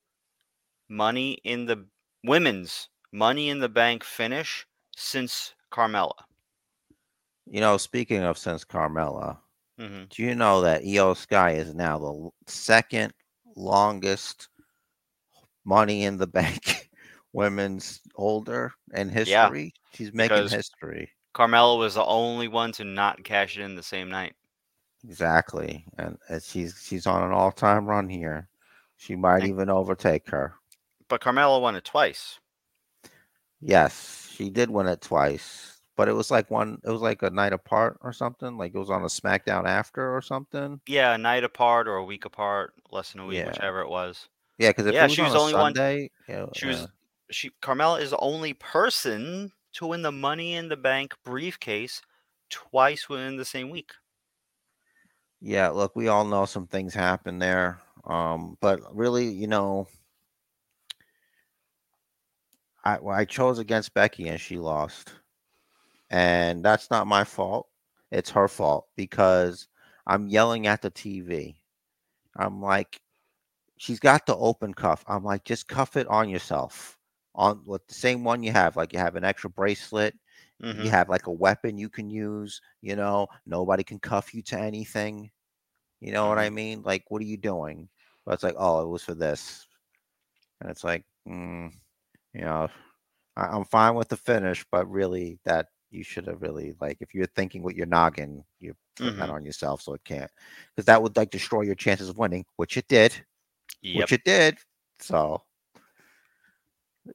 money 0.88 1.34
in 1.44 1.66
the 1.66 1.88
women's 2.24 2.90
money 3.12 3.48
in 3.48 3.58
the 3.58 3.68
bank 3.68 4.04
finish 4.04 4.66
since 4.96 5.54
Carmella. 5.70 6.24
You 7.46 7.60
know, 7.60 7.76
speaking 7.76 8.22
of 8.22 8.38
since 8.38 8.64
Carmella, 8.64 9.38
hmm 9.78 10.04
do 10.10 10.22
you 10.22 10.34
know 10.34 10.60
that 10.62 10.82
Io 10.84 11.14
Sky 11.14 11.52
is 11.52 11.74
now 11.74 11.98
the 11.98 12.30
second 12.46 13.12
longest 13.56 14.48
Money 15.64 16.04
in 16.04 16.16
the 16.16 16.26
Bank 16.26 16.90
women's 17.32 18.00
holder 18.14 18.72
in 18.92 19.08
history? 19.08 19.74
Yeah, 19.74 19.96
She's 19.96 20.12
making 20.12 20.48
history. 20.48 21.10
Carmella 21.34 21.78
was 21.78 21.94
the 21.94 22.04
only 22.04 22.48
one 22.48 22.72
to 22.72 22.84
not 22.84 23.22
cash 23.24 23.56
it 23.58 23.62
in 23.62 23.76
the 23.76 23.82
same 23.82 24.08
night. 24.08 24.34
Exactly, 25.04 25.86
and 25.98 26.18
and 26.28 26.42
she's 26.42 26.82
she's 26.82 27.06
on 27.06 27.22
an 27.22 27.32
all-time 27.32 27.86
run 27.86 28.08
here. 28.08 28.48
She 28.96 29.16
might 29.16 29.44
even 29.44 29.70
overtake 29.70 30.28
her. 30.30 30.54
But 31.08 31.20
Carmella 31.20 31.60
won 31.60 31.76
it 31.76 31.84
twice. 31.84 32.38
Yes, 33.60 34.28
she 34.34 34.50
did 34.50 34.70
win 34.70 34.86
it 34.86 35.00
twice, 35.02 35.80
but 35.96 36.08
it 36.08 36.12
was 36.14 36.30
like 36.30 36.50
one. 36.50 36.78
It 36.84 36.90
was 36.90 37.02
like 37.02 37.22
a 37.22 37.30
night 37.30 37.52
apart 37.52 37.98
or 38.02 38.12
something. 38.12 38.56
Like 38.56 38.74
it 38.74 38.78
was 38.78 38.90
on 38.90 39.02
a 39.02 39.06
SmackDown 39.06 39.66
after 39.66 40.14
or 40.16 40.22
something. 40.22 40.80
Yeah, 40.86 41.14
a 41.14 41.18
night 41.18 41.44
apart 41.44 41.86
or 41.86 41.96
a 41.96 42.04
week 42.04 42.24
apart, 42.24 42.72
less 42.90 43.12
than 43.12 43.20
a 43.20 43.26
week, 43.26 43.38
Yeah. 43.38 43.48
whichever 43.48 43.80
it 43.82 43.88
was. 43.88 44.28
Yeah, 44.58 44.70
because 44.70 44.86
if 44.86 44.94
Yeah, 44.94 45.02
it 45.02 45.04
was 45.08 45.12
she 45.14 45.20
on 45.22 45.26
was 45.26 45.34
a 45.34 45.36
the 45.36 45.40
only 45.42 45.54
one- 45.54 45.74
Sunday, 45.74 46.10
yeah, 46.28 46.46
She 46.54 46.66
was 46.66 46.80
yeah. 46.80 46.86
she 47.30 47.50
Carmella 47.62 48.00
is 48.00 48.10
the 48.10 48.18
only 48.18 48.54
person 48.54 49.52
to 49.74 49.86
win 49.86 50.02
the 50.02 50.12
money 50.12 50.54
in 50.54 50.68
the 50.68 50.76
bank 50.76 51.14
briefcase 51.24 52.00
twice 52.48 53.08
within 53.08 53.36
the 53.36 53.44
same 53.44 53.70
week. 53.70 53.92
Yeah, 55.40 55.68
look, 55.68 55.94
we 55.96 56.08
all 56.08 56.24
know 56.24 56.44
some 56.44 56.66
things 56.66 56.92
happen 56.92 57.38
there. 57.38 57.80
Um, 58.04 58.56
but 58.60 58.80
really, 58.94 59.28
you 59.28 59.46
know, 59.46 59.86
I 62.84 62.98
well, 63.00 63.16
I 63.16 63.24
chose 63.24 63.58
against 63.58 63.94
Becky 63.94 64.28
and 64.28 64.40
she 64.40 64.58
lost. 64.58 65.12
And 66.10 66.64
that's 66.64 66.90
not 66.90 67.06
my 67.06 67.24
fault. 67.24 67.68
It's 68.10 68.30
her 68.30 68.48
fault 68.48 68.88
because 68.96 69.68
I'm 70.06 70.28
yelling 70.28 70.66
at 70.66 70.82
the 70.82 70.90
TV. 70.90 71.56
I'm 72.36 72.60
like, 72.62 73.00
she's 73.76 74.00
got 74.00 74.26
the 74.26 74.36
open 74.36 74.74
cuff. 74.74 75.04
I'm 75.08 75.24
like, 75.24 75.44
just 75.44 75.68
cuff 75.68 75.96
it 75.96 76.06
on 76.08 76.28
yourself. 76.28 76.98
On 77.34 77.62
with 77.66 77.86
the 77.88 77.94
same 77.94 78.24
one 78.24 78.42
you 78.42 78.52
have, 78.52 78.76
like 78.76 78.92
you 78.92 78.98
have 78.98 79.16
an 79.16 79.24
extra 79.24 79.50
bracelet, 79.50 80.14
Mhm. 80.60 80.84
you 80.84 80.90
have 80.90 81.08
like 81.08 81.26
a 81.26 81.32
weapon 81.32 81.78
you 81.78 81.88
can 81.88 82.10
use 82.10 82.60
you 82.82 82.96
know 82.96 83.26
nobody 83.46 83.82
can 83.84 83.98
cuff 83.98 84.34
you 84.34 84.42
to 84.42 84.58
anything 84.58 85.30
you 86.00 86.12
know 86.12 86.28
what 86.28 86.38
i 86.38 86.48
mean 86.50 86.82
like 86.82 87.04
what 87.08 87.20
are 87.22 87.24
you 87.26 87.36
doing 87.36 87.88
but 88.24 88.34
it's 88.34 88.42
like 88.42 88.54
oh 88.58 88.82
it 88.82 88.88
was 88.88 89.02
for 89.04 89.14
this 89.14 89.66
and 90.60 90.70
it's 90.70 90.84
like 90.84 91.04
mm, 91.28 91.70
you 92.34 92.42
know 92.42 92.68
I, 93.36 93.46
i'm 93.46 93.64
fine 93.64 93.94
with 93.94 94.08
the 94.08 94.16
finish 94.16 94.64
but 94.70 94.90
really 94.90 95.38
that 95.44 95.68
you 95.90 96.04
should 96.04 96.26
have 96.26 96.42
really 96.42 96.74
like 96.80 96.98
if 97.00 97.14
you're 97.14 97.26
thinking 97.26 97.62
with 97.62 97.76
your 97.76 97.86
noggin 97.86 98.44
you're 98.60 98.76
putting 98.96 99.16
that 99.18 99.28
Mhm. 99.28 99.34
on 99.34 99.44
yourself 99.44 99.82
so 99.82 99.94
it 99.94 100.04
can't 100.04 100.30
because 100.74 100.86
that 100.86 101.02
would 101.02 101.16
like 101.16 101.30
destroy 101.30 101.62
your 101.62 101.74
chances 101.74 102.08
of 102.08 102.18
winning 102.18 102.44
which 102.56 102.76
it 102.76 102.86
did 102.88 103.14
Yep. 103.82 103.96
which 103.98 104.12
it 104.12 104.24
did 104.24 104.58
so 105.00 105.42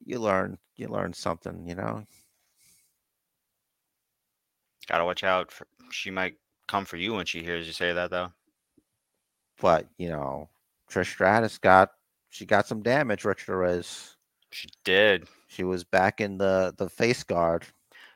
you 0.06 0.20
learn 0.20 0.58
you 0.76 0.88
learn 0.88 1.14
something 1.14 1.66
you 1.68 1.76
know 1.76 2.04
Gotta 4.88 5.06
watch 5.06 5.24
out. 5.24 5.52
For, 5.52 5.68
she 5.92 6.12
might 6.12 6.36
come 6.68 6.86
for 6.86 6.98
you 6.98 7.14
when 7.14 7.26
she 7.26 7.42
hears 7.44 7.66
you 7.68 7.74
say 7.74 7.94
that, 7.94 8.12
though. 8.12 8.32
but 9.62 9.88
you 9.98 10.10
know, 10.10 10.50
Trish 10.92 11.12
Stratus 11.12 11.58
got 11.58 11.92
she 12.30 12.46
got 12.46 12.68
some 12.68 12.82
damage. 12.84 13.24
Richard 13.26 13.46
Perez. 13.46 14.15
She 14.56 14.70
did. 14.86 15.28
She 15.48 15.66
was 15.66 15.84
back 15.84 16.22
in 16.22 16.38
the 16.38 16.74
the 16.78 16.88
face 16.88 17.24
guard. 17.24 17.66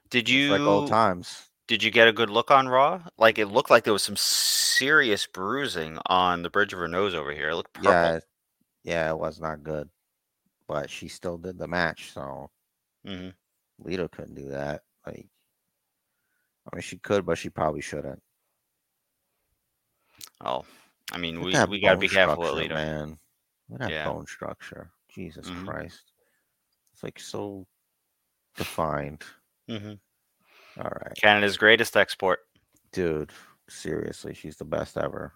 Did 0.10 0.30
you 0.30 0.52
like 0.52 0.62
old 0.62 0.88
times. 0.88 1.49
did 1.67 1.84
you 1.84 1.91
get 1.91 2.08
a 2.08 2.13
good 2.13 2.30
look 2.30 2.49
on 2.49 2.69
Raw? 2.69 3.02
Like 3.17 3.38
it 3.38 3.47
looked 3.47 3.69
like 3.69 3.84
there 3.84 3.91
was 3.91 4.04
some 4.04 4.15
serious 4.15 5.28
bruising 5.28 5.97
on 6.06 6.41
the 6.41 6.49
bridge 6.49 6.71
of 6.71 6.80
her 6.80 6.88
nose 6.88 7.13
over 7.13 7.34
here. 7.34 7.49
It 7.49 7.56
looked 7.56 7.73
purple. 7.73 7.91
Yeah, 7.91 8.20
yeah, 8.86 9.09
it 9.09 9.20
was 9.20 9.41
not 9.41 9.63
good, 9.63 9.89
but 10.66 10.89
she 10.89 11.09
still 11.09 11.38
did 11.38 11.57
the 11.57 11.68
match. 11.68 12.13
So 12.13 12.49
mm-hmm. 13.05 13.32
Lita 13.78 14.07
couldn't 14.07 14.36
do 14.36 14.47
that. 14.47 14.84
Like, 15.05 15.28
I 16.72 16.76
mean, 16.78 16.84
she 16.84 16.99
could, 16.99 17.26
but 17.26 17.38
she 17.38 17.49
probably 17.49 17.82
shouldn't. 17.82 18.24
Oh, 20.39 20.63
I 21.11 21.18
mean, 21.18 21.41
Look 21.41 21.68
we 21.68 21.80
we 21.80 21.82
gotta 21.82 21.97
be 21.97 22.07
careful 22.07 22.43
with 22.43 22.53
Lita. 22.53 22.76
man. 22.76 23.20
Look 23.68 23.82
at 23.82 23.89
that 23.89 23.91
Yeah. 23.91 24.05
bone 24.05 24.26
structure. 24.26 24.89
Jesus 25.09 25.49
Mhm. 25.49 25.66
Christ, 25.66 26.09
it's 27.00 27.04
like 27.06 27.20
so 27.20 27.66
defined. 28.58 29.24
hmm 29.70 29.93
All 30.78 30.91
right. 31.06 31.16
Canada's 31.22 31.56
greatest 31.58 31.95
export. 31.95 32.39
Dude, 32.91 33.32
seriously, 33.70 34.34
she's 34.34 34.58
the 34.58 34.66
best 34.66 34.97
ever. 34.97 35.34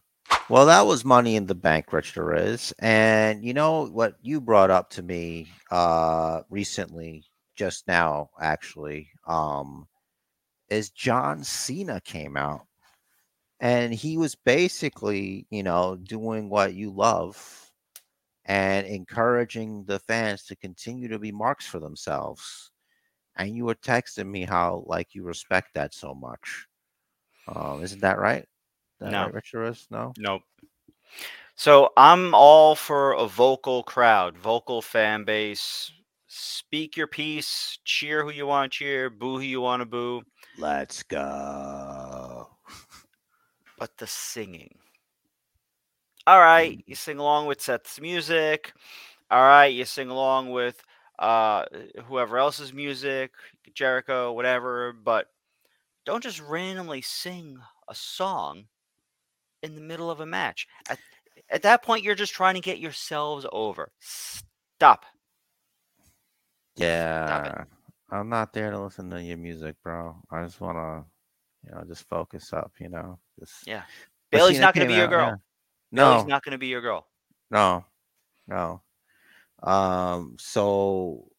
Well, 0.49 0.65
that 0.65 0.85
was 0.85 1.05
Money 1.05 1.37
in 1.37 1.45
the 1.45 1.55
Bank, 1.55 1.93
Rich 1.93 2.17
is. 2.17 2.73
And 2.79 3.45
you 3.45 3.53
know 3.53 3.85
what 3.85 4.15
you 4.21 4.41
brought 4.41 4.71
up 4.71 4.89
to 4.91 5.01
me 5.03 5.47
uh 5.71 6.41
recently, 6.49 7.23
just 7.55 7.87
now, 7.87 8.29
actually, 8.41 9.09
um, 9.25 9.87
is 10.69 10.89
John 10.89 11.45
Cena 11.45 12.01
came 12.01 12.35
out. 12.35 12.65
And 13.61 13.93
he 13.93 14.17
was 14.17 14.35
basically, 14.35 15.47
you 15.49 15.63
know, 15.63 15.95
doing 15.95 16.49
what 16.49 16.73
you 16.73 16.91
love 16.91 17.71
and 18.45 18.85
encouraging 18.87 19.83
the 19.85 19.99
fans 19.99 20.43
to 20.45 20.55
continue 20.55 21.07
to 21.07 21.19
be 21.19 21.31
marks 21.31 21.65
for 21.65 21.79
themselves. 21.79 22.71
And 23.35 23.55
you 23.55 23.65
were 23.65 23.75
texting 23.75 24.27
me 24.27 24.43
how 24.43 24.83
like 24.87 25.15
you 25.15 25.23
respect 25.23 25.73
that 25.73 25.93
so 25.93 26.13
much. 26.13 26.67
Um, 27.47 27.83
isn't 27.83 28.01
that 28.01 28.19
right? 28.19 28.45
That 28.99 29.11
No. 29.11 29.25
right, 29.25 29.33
Richardus? 29.33 29.87
No. 29.89 30.13
Nope. 30.17 30.43
So 31.55 31.91
I'm 31.97 32.33
all 32.33 32.75
for 32.75 33.13
a 33.13 33.27
vocal 33.27 33.83
crowd, 33.83 34.37
vocal 34.37 34.81
fan 34.81 35.23
base. 35.23 35.91
Speak 36.27 36.97
your 36.97 37.07
piece, 37.07 37.77
cheer 37.85 38.23
who 38.23 38.31
you 38.31 38.47
want 38.47 38.71
to 38.71 38.77
cheer, 38.77 39.09
boo 39.09 39.37
who 39.37 39.43
you 39.43 39.61
want 39.61 39.81
to 39.81 39.85
boo, 39.85 40.23
Let's 40.57 41.03
go. 41.03 42.47
but 43.77 43.97
the 43.97 44.07
singing. 44.07 44.77
All 46.25 46.39
right, 46.39 46.81
you 46.87 46.95
sing 46.95 47.19
along 47.19 47.47
with 47.47 47.61
Seth's 47.61 47.99
music. 47.99 48.73
All 49.29 49.41
right, 49.41 49.67
you 49.67 49.85
sing 49.85 50.09
along 50.09 50.51
with 50.51 50.81
uh 51.19 51.65
whoever 52.05 52.37
else's 52.37 52.73
music, 52.73 53.31
Jericho, 53.73 54.31
whatever, 54.33 54.93
but 54.93 55.27
don't 56.05 56.23
just 56.23 56.39
randomly 56.41 57.01
sing 57.01 57.57
a 57.87 57.95
song 57.95 58.65
in 59.61 59.75
the 59.75 59.81
middle 59.81 60.11
of 60.11 60.19
a 60.19 60.25
match. 60.25 60.67
At, 60.89 60.99
at 61.49 61.61
that 61.63 61.83
point, 61.83 62.03
you're 62.03 62.15
just 62.15 62.33
trying 62.33 62.55
to 62.55 62.61
get 62.61 62.79
yourselves 62.79 63.45
over. 63.51 63.91
Stop. 63.99 65.05
Yeah. 66.75 67.63
I'm 68.11 68.29
not 68.29 68.53
there 68.53 68.71
to 68.71 68.79
listen 68.79 69.09
to 69.11 69.21
your 69.21 69.37
music, 69.37 69.75
bro. 69.83 70.15
I 70.31 70.43
just 70.43 70.61
want 70.61 70.77
to, 70.77 71.05
you 71.67 71.75
know, 71.75 71.83
just 71.87 72.07
focus 72.07 72.53
up, 72.53 72.71
you 72.79 72.89
know. 72.89 73.17
Just 73.39 73.65
Yeah. 73.65 73.83
Bayley's 74.31 74.59
not 74.59 74.73
going 74.75 74.87
to 74.87 74.91
be 74.91 74.97
your 74.97 75.05
out, 75.05 75.09
girl. 75.09 75.27
yeah. 75.27 75.35
No, 75.93 76.27
not 76.27 76.43
going 76.43 76.51
to 76.51 76.57
be 76.57 76.67
your 76.67 76.81
girl. 76.81 77.07
no, 77.49 77.85
no. 78.47 78.83
Um, 79.63 80.37
so 80.39 81.31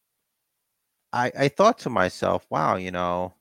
I 1.13 1.31
I 1.37 1.47
thought 1.49 1.79
to 1.79 1.89
myself, 1.89 2.45
wow, 2.49 2.75
you 2.75 2.91
know, 2.91 3.33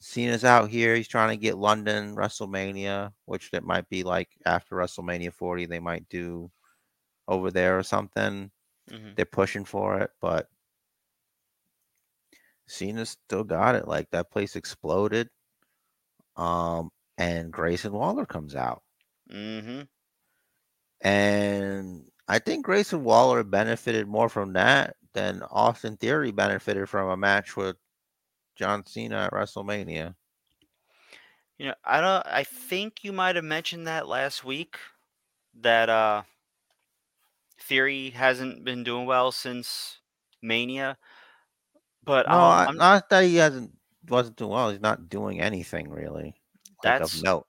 Cena's 0.00 0.44
out 0.44 0.70
here. 0.70 0.96
He's 0.96 1.08
trying 1.08 1.30
to 1.30 1.42
get 1.42 1.58
London 1.58 2.16
WrestleMania, 2.16 3.14
which 3.26 3.50
that 3.52 3.64
might 3.64 3.88
be 3.90 4.04
like 4.04 4.30
after 4.46 4.76
WrestleMania 4.76 5.32
40, 5.34 5.66
they 5.66 5.80
might 5.80 6.08
do 6.10 6.50
over 7.28 7.50
there 7.52 7.78
or 7.78 7.84
something. 7.84 8.52
Mhm. 8.90 9.16
They're 9.16 9.26
pushing 9.26 9.64
for 9.66 10.00
it, 10.00 10.12
but 10.20 10.50
Cena's 12.66 13.10
still 13.10 13.44
got 13.44 13.74
it. 13.74 13.86
Like 13.86 14.08
that 14.12 14.30
place 14.30 14.56
exploded. 14.56 15.28
Um, 16.36 16.90
and 17.18 17.52
Grayson 17.52 17.92
Waller 17.92 18.26
comes 18.26 18.54
out. 18.56 18.82
Mm-hmm. 19.30 19.82
And 21.02 22.04
I 22.28 22.38
think 22.38 22.64
Grayson 22.64 23.04
Waller 23.04 23.42
benefited 23.42 24.06
more 24.06 24.28
from 24.28 24.52
that 24.52 24.96
than 25.12 25.42
Austin 25.50 25.96
Theory 25.96 26.30
benefited 26.30 26.88
from 26.88 27.10
a 27.10 27.16
match 27.16 27.56
with 27.56 27.76
John 28.56 28.84
Cena 28.86 29.24
at 29.24 29.32
WrestleMania. 29.32 30.14
You 31.58 31.68
know, 31.68 31.74
I 31.84 32.00
don't. 32.00 32.26
I 32.26 32.44
think 32.44 33.02
you 33.04 33.12
might 33.12 33.36
have 33.36 33.44
mentioned 33.44 33.86
that 33.86 34.08
last 34.08 34.44
week. 34.44 34.76
That 35.60 35.90
uh, 35.90 36.22
Theory 37.60 38.10
hasn't 38.10 38.64
been 38.64 38.84
doing 38.84 39.06
well 39.06 39.32
since 39.32 39.98
Mania. 40.42 40.96
But 42.04 42.28
No, 42.28 42.38
um, 42.38 42.76
not 42.76 43.10
that 43.10 43.24
he 43.24 43.36
hasn't 43.36 43.72
wasn't 44.08 44.36
doing 44.36 44.50
well. 44.50 44.70
He's 44.70 44.80
not 44.80 45.08
doing 45.08 45.40
anything 45.40 45.90
really. 45.90 46.34
Like 46.82 46.94
That's- 46.94 47.14
of 47.16 47.22
note. 47.22 47.46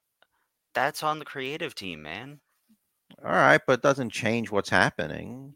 that's 0.73 1.03
on 1.03 1.19
the 1.19 1.25
creative 1.25 1.73
team, 1.75 2.01
man. 2.01 2.39
All 3.23 3.31
right, 3.31 3.61
but 3.65 3.73
it 3.73 3.81
doesn't 3.81 4.11
change 4.11 4.51
what's 4.51 4.69
happening. 4.69 5.53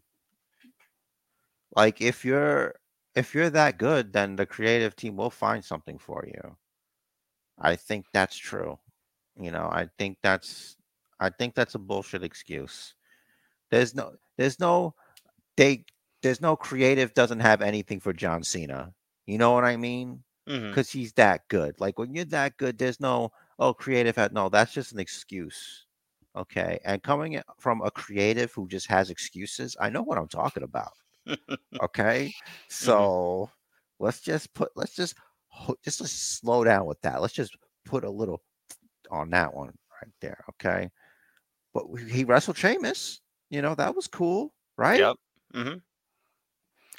Like 1.76 2.02
if 2.02 2.24
you're 2.24 2.76
if 3.16 3.34
you're 3.34 3.50
that 3.50 3.78
good, 3.78 4.14
then 4.14 4.36
the 4.36 4.46
creative 4.46 4.96
team 4.96 5.16
will 5.16 5.30
find 5.30 5.64
something 5.64 5.98
for 5.98 6.26
you. 6.28 6.58
I 7.60 7.76
think 7.76 8.06
that's 8.14 8.36
true. 8.38 8.78
You 9.40 9.52
know, 9.52 9.70
I 9.72 9.90
think 9.98 10.18
that's 10.22 10.78
I 11.20 11.30
think 11.30 11.56
that's 11.56 11.76
a 11.76 11.80
bullshit 11.80 12.24
excuse. 12.24 12.94
There's 13.72 13.96
no 13.96 14.14
there's 14.38 14.60
no 14.60 14.96
they 15.58 15.86
there's 16.22 16.42
no 16.42 16.56
creative 16.56 17.14
doesn't 17.14 17.40
have 17.42 17.62
anything 17.62 18.00
for 18.00 18.14
John 18.14 18.44
Cena. 18.44 18.94
You 19.26 19.38
know 19.38 19.52
what 19.52 19.66
I 19.66 19.78
mean? 19.78 20.24
Mm-hmm. 20.48 20.70
because 20.70 20.92
he's 20.92 21.12
that 21.14 21.48
good. 21.48 21.80
Like 21.80 21.98
when 21.98 22.14
you're 22.14 22.26
that 22.26 22.58
good, 22.58 22.78
there's 22.78 23.00
no 23.00 23.32
oh 23.58 23.74
creative 23.74 24.16
had 24.16 24.32
no. 24.32 24.50
That's 24.50 24.74
just 24.74 24.92
an 24.92 25.00
excuse. 25.00 25.88
Okay, 26.36 26.80
and 26.84 27.02
coming 27.02 27.42
from 27.60 27.82
a 27.82 27.92
creative 27.92 28.52
who 28.54 28.68
just 28.68 28.88
has 28.88 29.10
excuses, 29.10 29.76
I 29.80 29.90
know 29.90 30.02
what 30.04 30.18
I'm 30.18 30.28
talking 30.28 30.64
about. 30.64 30.92
Okay, 31.82 32.34
so 32.70 33.50
let's 34.00 34.22
just 34.22 34.54
put 34.54 34.72
let's 34.76 34.96
just 34.96 35.16
just 35.84 36.02
let's 36.02 36.14
slow 36.14 36.64
down 36.64 36.86
with 36.88 37.02
that. 37.02 37.22
Let's 37.22 37.34
just 37.34 37.58
put 37.86 38.04
a 38.06 38.10
little 38.12 38.44
on 39.12 39.30
that 39.32 39.54
one 39.54 39.76
right 40.02 40.14
there. 40.22 40.44
Okay, 40.52 40.90
but 41.74 41.86
he 42.10 42.24
wrestled 42.26 42.58
Sheamus. 42.58 43.22
You 43.50 43.62
know 43.62 43.76
that 43.76 43.96
was 43.96 44.08
cool, 44.08 44.54
right? 44.78 45.08
Yep. 45.08 45.18
hmm 45.54 45.78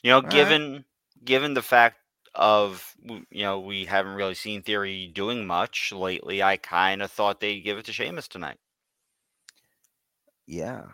You 0.02 0.10
know, 0.10 0.22
right. 0.22 0.58
given 0.60 0.84
given 1.24 1.52
the 1.54 1.62
fact 1.62 1.98
of 2.34 2.94
you 3.02 3.42
know 3.42 3.60
we 3.60 3.84
haven't 3.86 4.14
really 4.14 4.34
seen 4.34 4.62
Theory 4.62 5.06
doing 5.06 5.46
much 5.46 5.92
lately, 5.92 6.42
I 6.42 6.56
kind 6.56 7.02
of 7.02 7.10
thought 7.10 7.40
they'd 7.40 7.60
give 7.60 7.76
it 7.78 7.84
to 7.86 7.92
Sheamus 7.92 8.28
tonight. 8.28 8.58
Yeah. 10.46 10.84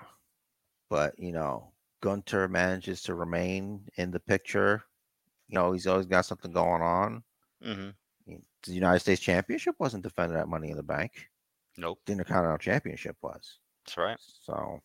But, 0.91 1.19
you 1.19 1.33
know, 1.33 1.73
Gunther 2.01 2.49
manages 2.49 3.03
to 3.03 3.15
remain 3.15 3.89
in 3.97 4.11
the 4.11 4.21
picture. 4.21 4.85
You 5.49 5.55
know, 5.57 5.73
he's 5.73 5.87
always 5.87 6.07
got 6.07 6.27
something 6.27 6.53
going 6.53 6.83
on. 6.83 7.23
hmm 7.63 7.91
The 8.27 8.73
United 8.73 9.01
States 9.01 9.21
Championship 9.21 9.75
wasn't 9.79 10.03
defended 10.05 10.39
at 10.39 10.49
Money 10.49 10.71
in 10.71 10.77
the 10.77 10.83
Bank. 10.83 11.29
Nope, 11.77 12.01
The 12.07 12.13
Intercontinental 12.13 12.59
Championship 12.59 13.17
was. 13.23 13.59
that's 13.85 13.97
right. 13.97 14.19
So, 14.21 14.81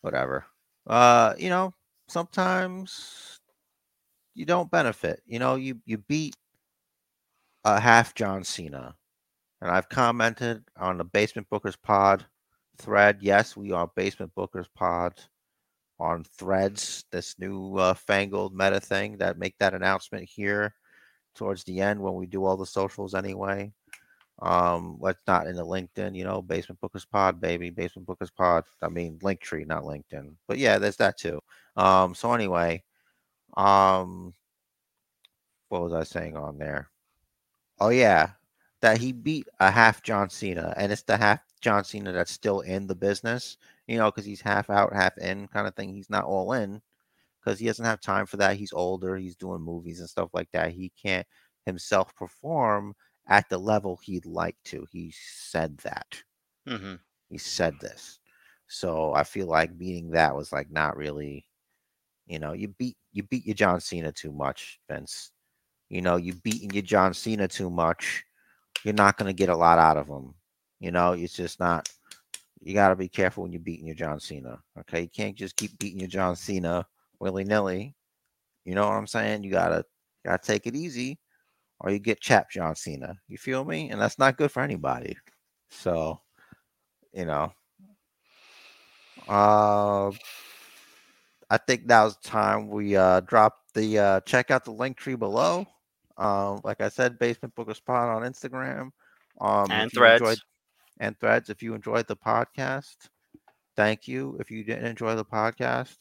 whatever. 0.00 0.46
Uh, 0.86 1.34
you 1.38 1.48
know, 1.50 1.74
sometimes 2.08 3.38
you 4.34 4.46
don't 4.46 4.70
benefit. 4.70 5.22
You 5.26 5.38
know, 5.38 5.56
you 5.56 5.80
you 5.84 5.98
beat 5.98 6.34
a 7.64 7.78
half 7.78 8.14
John 8.14 8.42
Cena, 8.44 8.96
and 9.60 9.70
I've 9.70 9.88
commented 9.90 10.64
on 10.78 10.96
the 10.96 11.04
Basement 11.04 11.48
Bookers 11.50 11.76
Pod 11.80 12.24
thread. 12.78 13.18
Yes, 13.20 13.56
we 13.56 13.72
are 13.72 13.90
Basement 13.94 14.32
Bookers 14.36 14.68
Pod 14.74 15.20
on 15.98 16.24
Threads. 16.24 17.04
This 17.10 17.38
new 17.38 17.76
uh, 17.76 17.94
fangled 17.94 18.54
meta 18.54 18.80
thing 18.80 19.18
that 19.18 19.38
make 19.38 19.56
that 19.58 19.74
announcement 19.74 20.28
here 20.28 20.74
towards 21.34 21.64
the 21.64 21.80
end 21.80 22.00
when 22.00 22.14
we 22.14 22.26
do 22.26 22.44
all 22.44 22.56
the 22.56 22.66
socials 22.66 23.14
anyway. 23.14 23.72
Um, 24.40 24.98
let's 25.00 25.20
not 25.26 25.48
in 25.48 25.56
the 25.56 25.64
LinkedIn, 25.64 26.16
you 26.16 26.24
know, 26.24 26.40
Basement 26.40 26.80
Bookers 26.80 27.08
Pod, 27.10 27.40
baby, 27.40 27.70
Basement 27.70 28.06
Bookers 28.06 28.34
Pod. 28.34 28.64
I 28.80 28.88
mean, 28.88 29.18
Linktree, 29.18 29.66
not 29.66 29.82
LinkedIn. 29.82 30.34
But 30.46 30.58
yeah, 30.58 30.78
there's 30.78 30.96
that 30.96 31.18
too. 31.18 31.40
Um, 31.76 32.14
so 32.14 32.32
anyway, 32.32 32.84
um, 33.56 34.32
what 35.68 35.82
was 35.82 35.92
I 35.92 36.04
saying 36.04 36.36
on 36.36 36.58
there? 36.58 36.88
Oh 37.80 37.88
yeah, 37.88 38.30
that 38.80 38.98
he 38.98 39.12
beat 39.12 39.46
a 39.60 39.70
half 39.70 40.02
John 40.02 40.30
Cena, 40.30 40.74
and 40.76 40.92
it's 40.92 41.02
the 41.02 41.16
half 41.16 41.40
John 41.60 41.84
Cena 41.84 42.12
that's 42.12 42.32
still 42.32 42.60
in 42.60 42.86
the 42.86 42.94
business, 42.94 43.56
you 43.86 43.98
know, 43.98 44.10
because 44.10 44.24
he's 44.24 44.40
half 44.40 44.70
out, 44.70 44.92
half 44.94 45.16
in, 45.18 45.48
kind 45.48 45.66
of 45.66 45.74
thing. 45.74 45.94
He's 45.94 46.10
not 46.10 46.24
all 46.24 46.52
in 46.52 46.80
because 47.42 47.58
he 47.58 47.66
doesn't 47.66 47.84
have 47.84 48.00
time 48.00 48.26
for 48.26 48.36
that. 48.38 48.56
He's 48.56 48.72
older. 48.72 49.16
He's 49.16 49.36
doing 49.36 49.62
movies 49.62 50.00
and 50.00 50.08
stuff 50.10 50.30
like 50.34 50.50
that. 50.52 50.72
He 50.72 50.92
can't 51.02 51.26
himself 51.66 52.14
perform 52.16 52.94
at 53.28 53.48
the 53.48 53.58
level 53.58 53.98
he'd 54.02 54.26
like 54.26 54.56
to. 54.66 54.86
He 54.90 55.12
said 55.16 55.78
that. 55.78 56.22
hmm 56.66 57.00
He 57.30 57.38
said 57.38 57.78
this. 57.80 58.18
So 58.68 59.12
I 59.14 59.24
feel 59.24 59.46
like 59.46 59.78
beating 59.78 60.10
that 60.10 60.34
was 60.36 60.52
like 60.52 60.70
not 60.70 60.96
really, 60.96 61.46
you 62.26 62.38
know, 62.38 62.52
you 62.52 62.68
beat 62.68 62.96
you 63.12 63.22
beat 63.24 63.46
your 63.46 63.54
John 63.54 63.80
Cena 63.80 64.12
too 64.12 64.32
much, 64.32 64.80
Vince. 64.90 65.32
You 65.90 66.02
know, 66.02 66.16
you 66.16 66.34
beating 66.34 66.70
your 66.72 66.82
John 66.82 67.14
Cena 67.14 67.48
too 67.48 67.70
much. 67.70 68.24
You're 68.84 68.94
not 68.94 69.16
gonna 69.16 69.32
get 69.32 69.48
a 69.48 69.56
lot 69.56 69.78
out 69.78 69.96
of 69.96 70.06
him. 70.08 70.34
You 70.80 70.90
know, 70.92 71.12
it's 71.12 71.34
just 71.34 71.60
not. 71.60 71.88
You 72.60 72.74
got 72.74 72.88
to 72.88 72.96
be 72.96 73.08
careful 73.08 73.44
when 73.44 73.52
you're 73.52 73.60
beating 73.60 73.86
your 73.86 73.94
John 73.94 74.18
Cena. 74.18 74.58
Okay, 74.80 75.02
you 75.02 75.08
can't 75.08 75.36
just 75.36 75.56
keep 75.56 75.78
beating 75.78 76.00
your 76.00 76.08
John 76.08 76.34
Cena 76.34 76.84
willy 77.20 77.44
nilly. 77.44 77.94
You 78.64 78.74
know 78.74 78.86
what 78.86 78.94
I'm 78.94 79.06
saying? 79.06 79.44
You 79.44 79.50
gotta 79.50 79.84
gotta 80.24 80.44
take 80.44 80.66
it 80.66 80.76
easy, 80.76 81.18
or 81.80 81.90
you 81.90 81.98
get 81.98 82.20
chapped 82.20 82.52
John 82.52 82.74
Cena. 82.74 83.16
You 83.28 83.38
feel 83.38 83.64
me? 83.64 83.90
And 83.90 84.00
that's 84.00 84.18
not 84.18 84.36
good 84.36 84.50
for 84.50 84.62
anybody. 84.62 85.16
So, 85.70 86.20
you 87.12 87.24
know, 87.24 87.52
uh, 89.28 90.10
I 91.50 91.56
think 91.66 91.86
now's 91.86 92.16
the 92.16 92.28
time 92.28 92.68
we 92.68 92.96
uh 92.96 93.20
drop 93.20 93.56
the 93.74 93.98
uh 93.98 94.20
check 94.20 94.50
out 94.50 94.64
the 94.64 94.72
link 94.72 94.96
tree 94.96 95.16
below. 95.16 95.66
Um, 96.18 96.60
like 96.64 96.80
I 96.80 96.88
said, 96.88 97.18
Basement 97.18 97.54
Bookers 97.54 97.82
Pod 97.84 98.08
on 98.08 98.22
Instagram. 98.30 98.90
Um, 99.40 99.70
And 99.70 99.92
you 99.92 100.04
enjoyed- 100.04 100.18
threads. 100.18 100.44
and 101.00 101.18
threads. 101.20 101.48
If 101.48 101.62
you 101.62 101.74
enjoyed 101.74 102.06
the 102.08 102.16
podcast, 102.16 102.96
thank 103.76 104.08
you. 104.08 104.36
If 104.40 104.50
you 104.50 104.64
didn't 104.64 104.86
enjoy 104.86 105.14
the 105.14 105.24
podcast, 105.24 105.96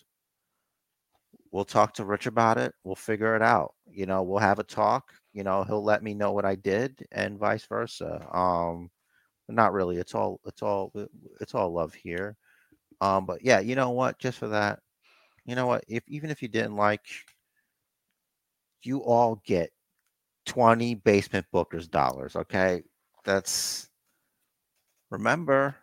we'll 1.51 1.65
talk 1.65 1.93
to 1.93 2.05
Rich 2.05 2.25
about 2.25 2.57
it. 2.57 2.73
We'll 2.83 2.95
figure 2.95 3.35
it 3.35 3.41
out. 3.43 3.75
You 3.85 4.05
know, 4.07 4.23
we'll 4.23 4.39
have 4.39 4.57
a 4.59 4.63
talk. 4.63 5.13
You 5.33 5.43
know, 5.43 5.63
he'll 5.63 5.83
let 5.83 6.01
me 6.01 6.15
know 6.15 6.31
what 6.31 6.45
I 6.45 6.55
did 6.55 7.05
and 7.11 7.37
vice 7.37 7.65
versa. 7.67 8.27
Um, 8.35 8.89
not 9.47 9.71
really. 9.71 9.97
It's 9.97 10.15
all 10.15 10.39
it's 10.45 10.63
all 10.63 10.91
it's 11.39 11.53
all 11.53 11.71
love 11.71 11.93
here. 11.93 12.35
Um, 13.01 13.25
but 13.27 13.43
yeah, 13.43 13.59
you 13.59 13.75
know 13.75 13.91
what? 13.91 14.17
Just 14.17 14.39
for 14.39 14.47
that, 14.47 14.79
you 15.45 15.53
know 15.55 15.67
what? 15.67 15.83
If 15.87 16.03
even 16.07 16.31
if 16.31 16.41
you 16.41 16.47
didn't 16.47 16.75
like, 16.75 17.05
you 18.81 18.99
all 19.03 19.41
get 19.45 19.71
20 20.47 20.95
basement 20.95 21.45
bookers 21.53 21.89
dollars. 21.89 22.35
Okay. 22.35 22.83
That's 23.25 23.89
remember 25.11 25.75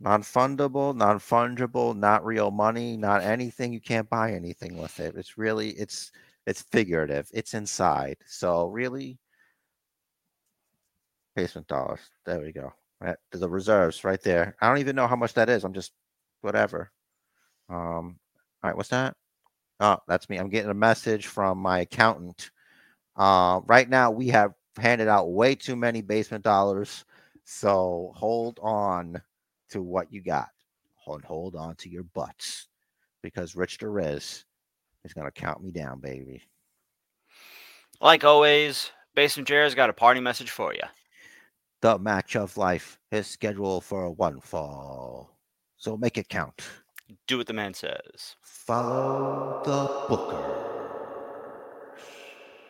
non-fundable, 0.00 0.96
non-fungible, 0.96 1.96
not 1.96 2.24
real 2.24 2.50
money, 2.50 2.96
not 2.96 3.22
anything. 3.22 3.72
You 3.72 3.80
can't 3.80 4.10
buy 4.10 4.32
anything 4.32 4.76
with 4.78 4.98
it. 5.00 5.16
It's 5.16 5.38
really 5.38 5.70
it's 5.70 6.10
it's 6.46 6.62
figurative. 6.62 7.30
It's 7.32 7.54
inside. 7.54 8.16
So 8.26 8.66
really 8.66 9.18
basement 11.36 11.68
dollars. 11.68 12.00
There 12.26 12.40
we 12.40 12.52
go. 12.52 12.72
Right. 13.00 13.16
The 13.32 13.48
reserves 13.48 14.04
right 14.04 14.20
there. 14.22 14.56
I 14.60 14.68
don't 14.68 14.78
even 14.78 14.96
know 14.96 15.06
how 15.06 15.16
much 15.16 15.34
that 15.34 15.48
is. 15.48 15.64
I'm 15.64 15.72
just 15.72 15.92
whatever. 16.42 16.90
Um 17.68 18.18
all 18.62 18.70
right, 18.70 18.76
what's 18.76 18.90
that? 18.90 19.16
Oh, 19.80 19.98
that's 20.08 20.28
me. 20.28 20.38
I'm 20.38 20.48
getting 20.50 20.70
a 20.70 20.74
message 20.74 21.26
from 21.26 21.58
my 21.58 21.80
accountant. 21.80 22.50
Uh, 23.16 23.60
right 23.66 23.88
now 23.88 24.10
we 24.10 24.28
have 24.28 24.52
handed 24.78 25.08
out 25.08 25.32
way 25.32 25.54
too 25.54 25.76
many 25.76 26.00
basement 26.02 26.44
dollars. 26.44 27.04
So 27.44 28.12
hold 28.14 28.58
on 28.62 29.20
to 29.70 29.82
what 29.82 30.12
you 30.12 30.22
got. 30.22 30.48
Hold, 30.96 31.24
hold 31.24 31.56
on 31.56 31.74
to 31.76 31.88
your 31.88 32.04
butts 32.04 32.68
because 33.22 33.56
Rich 33.56 33.78
Derez 33.78 34.44
is 35.04 35.12
going 35.14 35.26
to 35.26 35.32
count 35.32 35.62
me 35.62 35.70
down, 35.70 36.00
baby. 36.00 36.42
Like 38.00 38.24
always, 38.24 38.90
Basement 39.14 39.48
Jared's 39.48 39.74
got 39.74 39.90
a 39.90 39.94
party 39.94 40.20
message 40.20 40.50
for 40.50 40.72
you. 40.72 40.82
The 41.80 41.98
match 41.98 42.36
of 42.36 42.56
life 42.56 42.98
is 43.10 43.26
scheduled 43.26 43.84
for 43.84 44.10
one 44.10 44.40
fall. 44.40 45.36
So 45.76 45.96
make 45.96 46.16
it 46.16 46.28
count. 46.28 46.62
Do 47.26 47.38
what 47.38 47.46
the 47.46 47.52
man 47.52 47.74
says. 47.74 48.36
Follow 48.40 49.62
the 49.64 50.08
Booker. 50.08 50.81